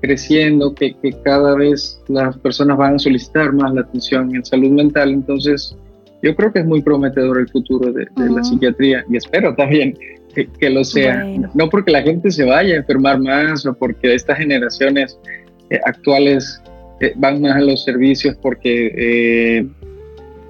creciendo, 0.01 0.73
que, 0.73 0.93
que, 1.01 1.11
cada 1.23 1.55
vez 1.55 2.01
las 2.07 2.37
personas 2.37 2.77
van 2.77 2.95
a 2.95 2.99
solicitar 2.99 3.51
más 3.53 3.73
la 3.73 3.81
atención 3.81 4.33
en 4.33 4.45
salud 4.45 4.69
mental. 4.69 5.09
Entonces, 5.09 5.75
yo 6.21 6.35
creo 6.35 6.51
que 6.51 6.59
es 6.59 6.65
muy 6.65 6.81
prometedor 6.81 7.39
el 7.39 7.47
futuro 7.47 7.91
de, 7.91 8.07
la 8.17 8.43
psiquiatría 8.43 9.05
y 9.09 9.17
espero 9.17 9.55
también 9.55 9.97
que, 10.33 10.69
lo 10.69 10.83
sea. 10.83 11.25
No 11.53 11.69
porque 11.69 11.91
la 11.91 12.01
gente 12.01 12.31
se 12.31 12.45
vaya 12.45 12.75
a 12.75 12.77
enfermar 12.77 13.19
más 13.19 13.65
o 13.65 13.73
porque 13.73 14.13
estas 14.13 14.37
generaciones 14.37 15.17
eh, 15.69 15.79
actuales 15.85 16.61
eh, 16.99 17.13
van 17.15 17.41
más 17.41 17.55
a 17.55 17.61
los 17.61 17.83
servicios 17.83 18.35
porque, 18.41 18.91
eh, 18.95 19.67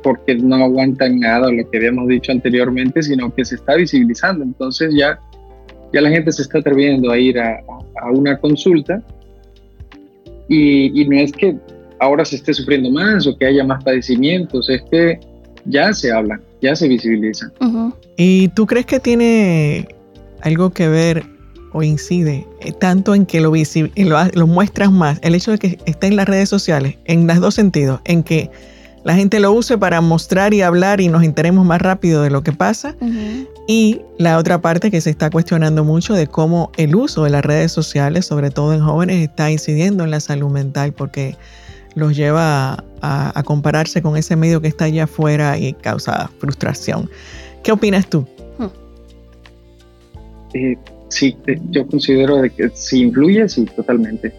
porque 0.03 0.36
no 0.36 0.55
aguantan 0.55 1.19
nada, 1.19 1.51
lo 1.51 1.69
que 1.69 1.77
habíamos 1.77 2.08
dicho 2.08 2.32
anteriormente, 2.32 3.03
sino 3.03 3.34
que 3.34 3.45
se 3.45 3.55
está 3.55 3.75
visibilizando. 3.75 4.43
Entonces 4.43 4.93
ya, 4.95 5.19
ya 5.93 6.01
la 6.01 6.10
gente 6.10 6.32
se 6.32 6.41
está 6.41 6.60
atreviendo 6.60 7.12
a 7.12 7.17
ir 7.17 7.39
a, 7.39 7.62
a 8.01 8.12
una 8.12 8.38
consulta 8.38 9.01
y, 10.47 10.99
y 10.99 11.08
no 11.08 11.17
es 11.17 11.32
que 11.32 11.55
ahora 11.99 12.25
se 12.25 12.38
esté 12.38 12.53
sufriendo 12.53 12.89
más 12.89 13.27
o 13.27 13.38
que 13.38 13.45
haya 13.45 13.63
más 13.63 13.84
padecimientos, 13.84 14.69
es 14.69 14.82
que 14.89 15.19
ya 15.69 15.93
se 15.93 16.12
habla, 16.12 16.39
ya 16.62 16.75
se 16.75 16.88
visibiliza. 16.88 17.51
¿Y 18.17 18.49
tú 18.49 18.65
crees 18.65 18.86
que 18.86 18.99
tiene 18.99 19.88
algo 20.41 20.71
que 20.71 20.88
ver 20.88 21.25
o 21.71 21.84
incide 21.84 22.47
eh, 22.62 22.71
tanto 22.71 23.13
en 23.13 23.25
que 23.25 23.39
lo, 23.41 23.53
lo, 24.34 24.47
muestras 24.47 24.91
más, 24.91 25.19
el 25.21 25.36
hecho 25.36 25.51
de 25.51 25.60
que 25.60 25.77
esté 25.86 26.08
en 26.08 26.15
las 26.15 26.27
redes 26.27 26.49
sociales, 26.49 26.97
en 27.05 27.27
los 27.27 27.39
dos 27.39 27.55
sentidos, 27.55 28.01
en 28.05 28.23
que 28.23 28.49
la 29.03 29.15
gente 29.15 29.39
lo 29.39 29.53
use 29.53 29.77
para 29.77 30.01
mostrar 30.01 30.53
y 30.53 30.62
hablar 30.62 30.99
y 30.99 31.08
nos 31.08 31.23
enteremos 31.23 31.65
más 31.65 31.82
rápido 31.82 32.21
de 32.21 32.29
lo 32.29 32.43
que 32.43 32.51
pasa. 32.51 32.95
Y 33.65 34.01
la 34.17 34.38
otra 34.38 34.60
parte 34.62 34.91
que 34.91 34.99
se 34.99 35.10
está 35.10 35.29
cuestionando 35.29 35.86
mucho 35.86 36.13
de 36.13 36.27
cómo 36.27 36.71
el 36.75 36.95
uso 36.95 37.23
de 37.23 37.29
las 37.29 37.45
redes 37.45 37.71
sociales, 37.71 38.25
sobre 38.25 38.51
todo 38.51 38.73
en 38.73 38.82
jóvenes, 38.82 39.23
está 39.23 39.51
incidiendo 39.51 40.03
en 40.03 40.12
la 40.12 40.19
salud 40.19 40.49
mental 40.49 40.91
porque 40.91 41.38
los 41.99 42.15
lleva 42.15 42.83
a, 43.01 43.43
compararse 43.45 44.01
con 44.01 44.17
ese 44.17 44.35
medio 44.35 44.62
que 44.62 44.67
está 44.67 44.85
allá 44.85 45.03
afuera 45.03 45.57
y 45.57 45.73
causa 45.73 46.29
frustración. 46.39 47.09
¿Qué 47.63 47.71
opinas 47.71 48.09
tú? 48.09 48.25
Hmm. 48.57 48.67
Eh, 50.53 50.77
sí, 51.09 51.35
eh, 51.47 51.59
yo 51.71 51.85
considero 51.88 52.41
que 52.43 52.69
sí 52.73 53.01
influye, 53.01 53.47
sí, 53.49 53.65
totalmente, 53.65 54.33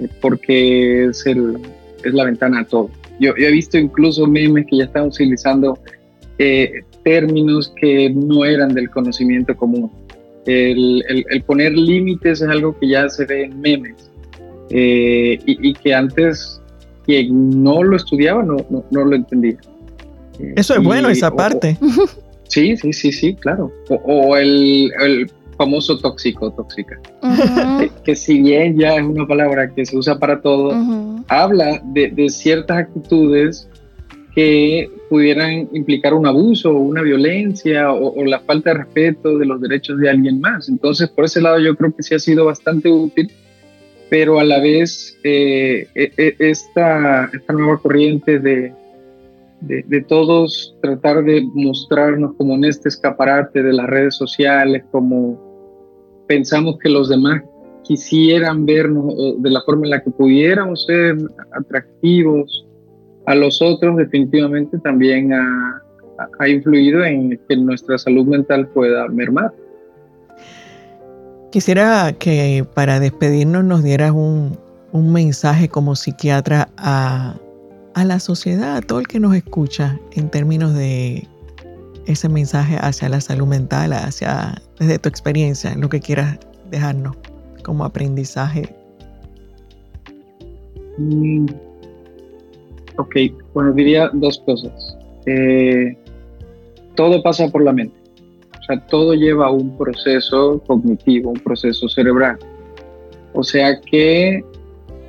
eh, 0.00 0.08
porque 0.20 1.06
es, 1.06 1.26
el, 1.26 1.58
es 2.04 2.14
la 2.14 2.24
ventana 2.24 2.60
a 2.60 2.64
todo. 2.64 2.90
Yo, 3.20 3.34
he 3.36 3.50
visto 3.52 3.78
incluso 3.78 4.26
memes 4.26 4.66
que 4.66 4.78
ya 4.78 4.84
están 4.84 5.06
utilizando 5.06 5.78
términos 7.04 7.72
que 7.80 8.10
no 8.10 8.44
eran 8.44 8.74
del 8.74 8.90
conocimiento 8.90 9.56
común. 9.56 9.92
El, 10.44 11.04
poner 11.46 11.72
límites 11.72 12.42
es 12.42 12.48
algo 12.48 12.76
que 12.80 12.88
ya 12.88 13.08
se 13.08 13.26
ve 13.26 13.44
en 13.44 13.60
memes 13.60 14.10
y, 14.70 15.38
y, 15.46 15.72
que 15.74 15.94
antes 15.94 16.61
quien 17.04 17.62
no 17.62 17.82
lo 17.82 17.96
estudiaba 17.96 18.42
no, 18.42 18.56
no, 18.90 19.04
lo 19.04 19.16
entendía. 19.16 19.56
Eso 20.56 20.74
es 20.74 20.82
bueno, 20.82 21.08
esa 21.08 21.30
parte. 21.30 21.78
sí, 22.48 22.76
sí, 22.76 22.92
sí, 22.92 23.12
sí, 23.12 23.34
claro. 23.34 23.72
O, 23.88 24.36
el, 24.36 25.30
famoso 25.56 25.98
tóxico, 25.98 26.50
tóxica. 26.52 26.98
que, 28.04 28.16
si 28.16 28.40
bien 28.40 28.78
ya 28.78 28.96
es 28.96 29.02
una 29.02 29.26
palabra 29.26 29.70
que 29.72 29.84
se 29.84 29.96
usa 29.96 30.18
para 30.18 30.40
todo, 30.40 30.72
habla 31.28 31.80
de, 31.84 32.28
ciertas 32.30 32.78
actitudes 32.78 33.68
que 34.34 34.90
pudieran 35.10 35.68
implicar 35.74 36.14
un 36.14 36.26
abuso 36.26 36.70
o 36.70 36.78
una 36.78 37.02
violencia 37.02 37.92
o, 37.92 38.18
o, 38.18 38.24
la 38.24 38.40
falta 38.40 38.70
de 38.70 38.78
respeto 38.78 39.36
de 39.36 39.44
los 39.44 39.60
derechos 39.60 39.98
de 39.98 40.08
alguien 40.08 40.40
más. 40.40 40.70
Entonces, 40.70 41.10
por 41.10 41.26
ese 41.26 41.42
lado 41.42 41.58
yo 41.58 41.76
creo 41.76 41.94
que 41.94 42.02
sí 42.02 42.14
ha 42.14 42.18
sido 42.18 42.46
bastante 42.46 42.88
útil 42.88 43.30
pero 44.12 44.38
a 44.38 44.44
la 44.44 44.60
vez 44.60 45.18
eh, 45.24 45.88
e, 45.94 46.12
e, 46.18 46.36
esta, 46.38 47.30
nueva 47.48 47.78
corriente 47.78 48.38
de, 48.38 48.74
todos 50.06 50.76
tratar 50.82 51.24
de 51.24 51.40
mostrarnos 51.54 52.34
como 52.34 52.56
en 52.56 52.64
este 52.64 52.90
escaparate 52.90 53.62
de 53.62 53.72
las 53.72 53.86
redes 53.86 54.14
sociales, 54.14 54.84
como 54.90 55.40
pensamos 56.28 56.76
que 56.82 56.90
los 56.90 57.08
demás 57.08 57.42
quisieran 57.84 58.66
vernos 58.66 59.14
de 59.38 59.48
la 59.48 59.62
forma 59.62 59.86
en 59.86 59.90
la 59.92 60.02
que 60.02 60.10
pudiéramos 60.10 60.84
ser 60.84 61.16
atractivos 61.52 62.66
a 63.24 63.34
los 63.34 63.62
otros, 63.62 63.96
definitivamente 63.96 64.76
también 64.80 65.32
ha, 65.32 65.82
ha 66.38 66.48
influido 66.50 67.02
en 67.02 67.40
que 67.48 67.56
nuestra 67.56 67.96
salud 67.96 68.26
mental 68.26 68.68
pueda 68.74 69.08
mermar. 69.08 69.54
Quisiera 71.52 72.14
que 72.18 72.64
para 72.74 72.98
despedirnos 72.98 73.62
nos 73.62 73.84
dieras 73.84 74.12
un, 74.12 74.56
mensaje 74.94 75.68
como 75.68 75.96
psiquiatra 75.96 76.70
a, 76.78 77.36
la 77.94 78.20
sociedad, 78.20 78.78
a 78.78 78.80
todo 78.80 79.00
el 79.00 79.06
que 79.06 79.20
nos 79.20 79.34
escucha, 79.34 80.00
en 80.12 80.30
términos 80.30 80.72
de 80.72 81.28
ese 82.06 82.30
mensaje 82.30 82.78
hacia 82.80 83.10
la 83.10 83.20
salud 83.20 83.46
mental, 83.46 83.92
hacia 83.92 84.62
desde 84.78 84.98
tu 84.98 85.10
experiencia, 85.10 85.74
lo 85.76 85.90
que 85.90 86.00
quieras 86.00 86.38
dejarnos 86.70 87.16
como 87.62 87.84
aprendizaje. 87.84 88.74
Mm, 90.96 91.48
ok, 92.96 93.16
bueno, 93.52 93.72
diría 93.74 94.08
dos 94.14 94.42
cosas. 94.46 94.96
Eh, 95.26 95.94
todo 96.94 97.22
pasa 97.22 97.46
por 97.48 97.62
la 97.62 97.74
mente. 97.74 98.01
O 98.62 98.64
sea, 98.64 98.80
todo 98.86 99.14
lleva 99.14 99.50
un 99.50 99.76
proceso 99.76 100.62
cognitivo, 100.66 101.30
un 101.30 101.40
proceso 101.40 101.88
cerebral. 101.88 102.38
O 103.34 103.42
sea 103.42 103.80
que 103.80 104.44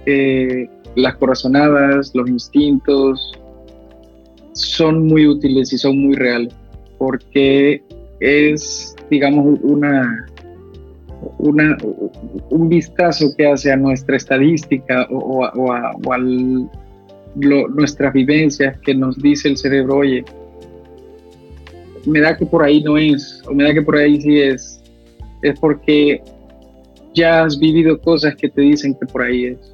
eh, 0.05 0.69
las 0.95 1.15
corazonadas, 1.17 2.11
los 2.15 2.27
instintos, 2.29 3.33
son 4.53 5.07
muy 5.07 5.27
útiles 5.27 5.73
y 5.73 5.77
son 5.77 5.97
muy 5.99 6.15
reales, 6.15 6.53
porque 6.97 7.83
es, 8.19 8.95
digamos, 9.09 9.59
una, 9.61 10.25
una, 11.39 11.77
un 12.49 12.69
vistazo 12.69 13.35
que 13.35 13.47
hace 13.47 13.71
a 13.71 13.75
nuestra 13.75 14.15
estadística 14.15 15.07
o, 15.09 15.43
a, 15.45 16.17
nuestras 17.35 18.13
vivencias 18.13 18.77
que 18.79 18.93
nos 18.93 19.17
dice 19.17 19.49
el 19.49 19.57
cerebro, 19.57 19.97
oye, 19.97 20.23
me 22.05 22.19
da 22.19 22.37
que 22.37 22.45
por 22.45 22.63
ahí 22.63 22.81
no 22.81 22.97
es, 22.97 23.41
o 23.47 23.53
me 23.53 23.63
da 23.63 23.73
que 23.73 23.81
por 23.81 23.97
ahí 23.97 24.19
sí 24.21 24.39
es, 24.39 24.81
es 25.41 25.59
porque 25.59 26.21
ya 27.13 27.43
has 27.43 27.57
vivido 27.59 27.99
cosas 27.99 28.35
que 28.35 28.49
te 28.49 28.61
dicen 28.61 28.95
que 28.95 29.05
por 29.05 29.21
ahí 29.21 29.45
es. 29.45 29.73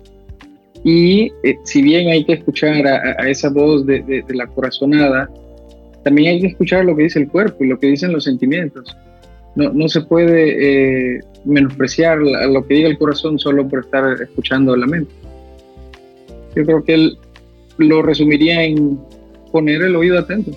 Y 0.83 1.31
eh, 1.43 1.57
si 1.63 1.81
bien 1.81 2.09
hay 2.09 2.23
que 2.23 2.33
escuchar 2.33 2.87
a, 2.87 3.29
esa 3.29 3.49
voz 3.49 3.85
de, 3.85 4.23
la 4.29 4.47
corazonada, 4.47 5.29
también 6.03 6.29
hay 6.29 6.41
que 6.41 6.47
escuchar 6.47 6.85
lo 6.85 6.95
que 6.95 7.03
dice 7.03 7.19
el 7.19 7.27
cuerpo 7.27 7.63
y 7.63 7.67
lo 7.67 7.79
que 7.79 7.87
dicen 7.87 8.13
los 8.13 8.23
sentimientos. 8.23 8.95
No, 9.55 9.73
no 9.73 9.89
se 9.89 10.01
puede 10.01 11.15
eh, 11.17 11.19
menospreciar 11.43 12.19
lo 12.19 12.65
que 12.65 12.75
diga 12.75 12.89
el 12.89 12.97
corazón 12.97 13.39
solo 13.39 13.67
por 13.67 13.79
estar 13.79 14.21
escuchando 14.21 14.75
la 14.75 14.87
mente. 14.87 15.11
Yo 16.55 16.65
creo 16.65 16.83
que 16.83 16.93
él 16.93 17.17
lo 17.77 18.01
resumiría 18.01 18.63
en 18.63 18.99
poner 19.51 19.81
el 19.81 19.95
oído 19.95 20.19
atento. 20.19 20.51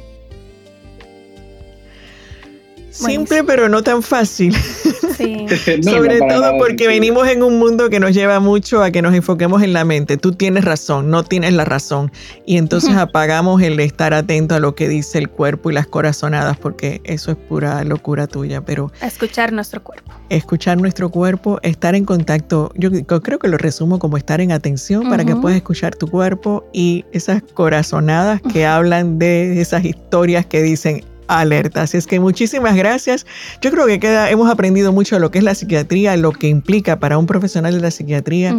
Simple, 2.93 3.45
pero 3.45 3.69
no 3.69 3.83
tan 3.83 4.03
fácil. 4.03 4.55
Sobre 5.83 6.19
todo 6.21 6.59
porque 6.59 6.87
venimos 6.87 7.29
en 7.29 7.43
un 7.43 7.59
mundo 7.59 7.91
que 7.91 8.01
nos 8.01 8.13
lleva 8.13 8.41
mucho 8.41 8.83
a 8.83 8.91
que 8.91 9.03
nos 9.03 9.15
enfoquemos 9.15 9.63
en 9.63 9.73
la 9.73 9.85
mente. 9.85 10.17
Tú 10.17 10.33
tienes 10.33 10.65
razón, 10.65 11.11
no 11.11 11.25
tienes 11.25 11.53
la 11.53 11.65
razón. 11.65 12.13
Y 12.47 12.57
entonces 12.57 12.91
apagamos 12.97 13.63
el 13.63 13.79
estar 13.81 14.15
atento 14.15 14.55
a 14.55 14.61
lo 14.61 14.75
que 14.75 14.89
dice 14.89 15.19
el 15.19 15.29
cuerpo 15.29 15.71
y 15.71 15.75
las 15.75 15.87
corazonadas, 15.87 16.59
porque 16.59 17.01
eso 17.05 17.31
es 17.31 17.37
pura 17.37 17.83
locura 17.85 18.27
tuya. 18.27 18.65
Pero 18.65 18.93
escuchar 19.01 19.53
nuestro 19.53 19.83
cuerpo. 19.83 20.13
Escuchar 20.29 20.81
nuestro 20.81 21.11
cuerpo, 21.11 21.59
estar 21.63 21.95
en 21.95 22.05
contacto. 22.05 22.73
Yo 22.75 22.91
creo 22.91 23.39
que 23.39 23.49
lo 23.49 23.59
resumo 23.59 23.99
como 23.99 24.17
estar 24.17 24.41
en 24.41 24.53
atención 24.53 25.09
para 25.09 25.25
que 25.25 25.37
puedas 25.37 25.57
escuchar 25.57 25.95
tu 25.95 26.09
cuerpo 26.09 26.65
y 26.73 27.05
esas 27.13 27.43
corazonadas 27.55 28.41
que 28.53 28.65
hablan 28.67 29.19
de 29.19 29.61
esas 29.61 29.85
historias 29.85 30.47
que 30.47 30.63
dicen 30.63 31.05
alerta. 31.27 31.83
Así 31.83 31.97
es 31.97 32.07
que 32.07 32.21
muchísimas 32.21 32.77
gracias. 32.77 33.27
Yo 33.61 33.71
creo 33.71 33.87
que 33.87 33.99
queda, 33.99 34.31
hemos 34.31 34.51
aprendido 34.51 34.93
mucho 34.93 35.17
de 35.17 35.21
lo 35.21 35.31
que 35.31 35.39
es 35.39 35.45
la 35.45 35.55
psiquiatría, 35.55 36.17
lo 36.17 36.33
que 36.33 36.49
implica 36.49 36.99
para 36.99 37.19
un 37.19 37.27
profesional 37.27 37.75
de 37.75 37.81
la 37.81 37.91
psiquiatría. 37.91 38.59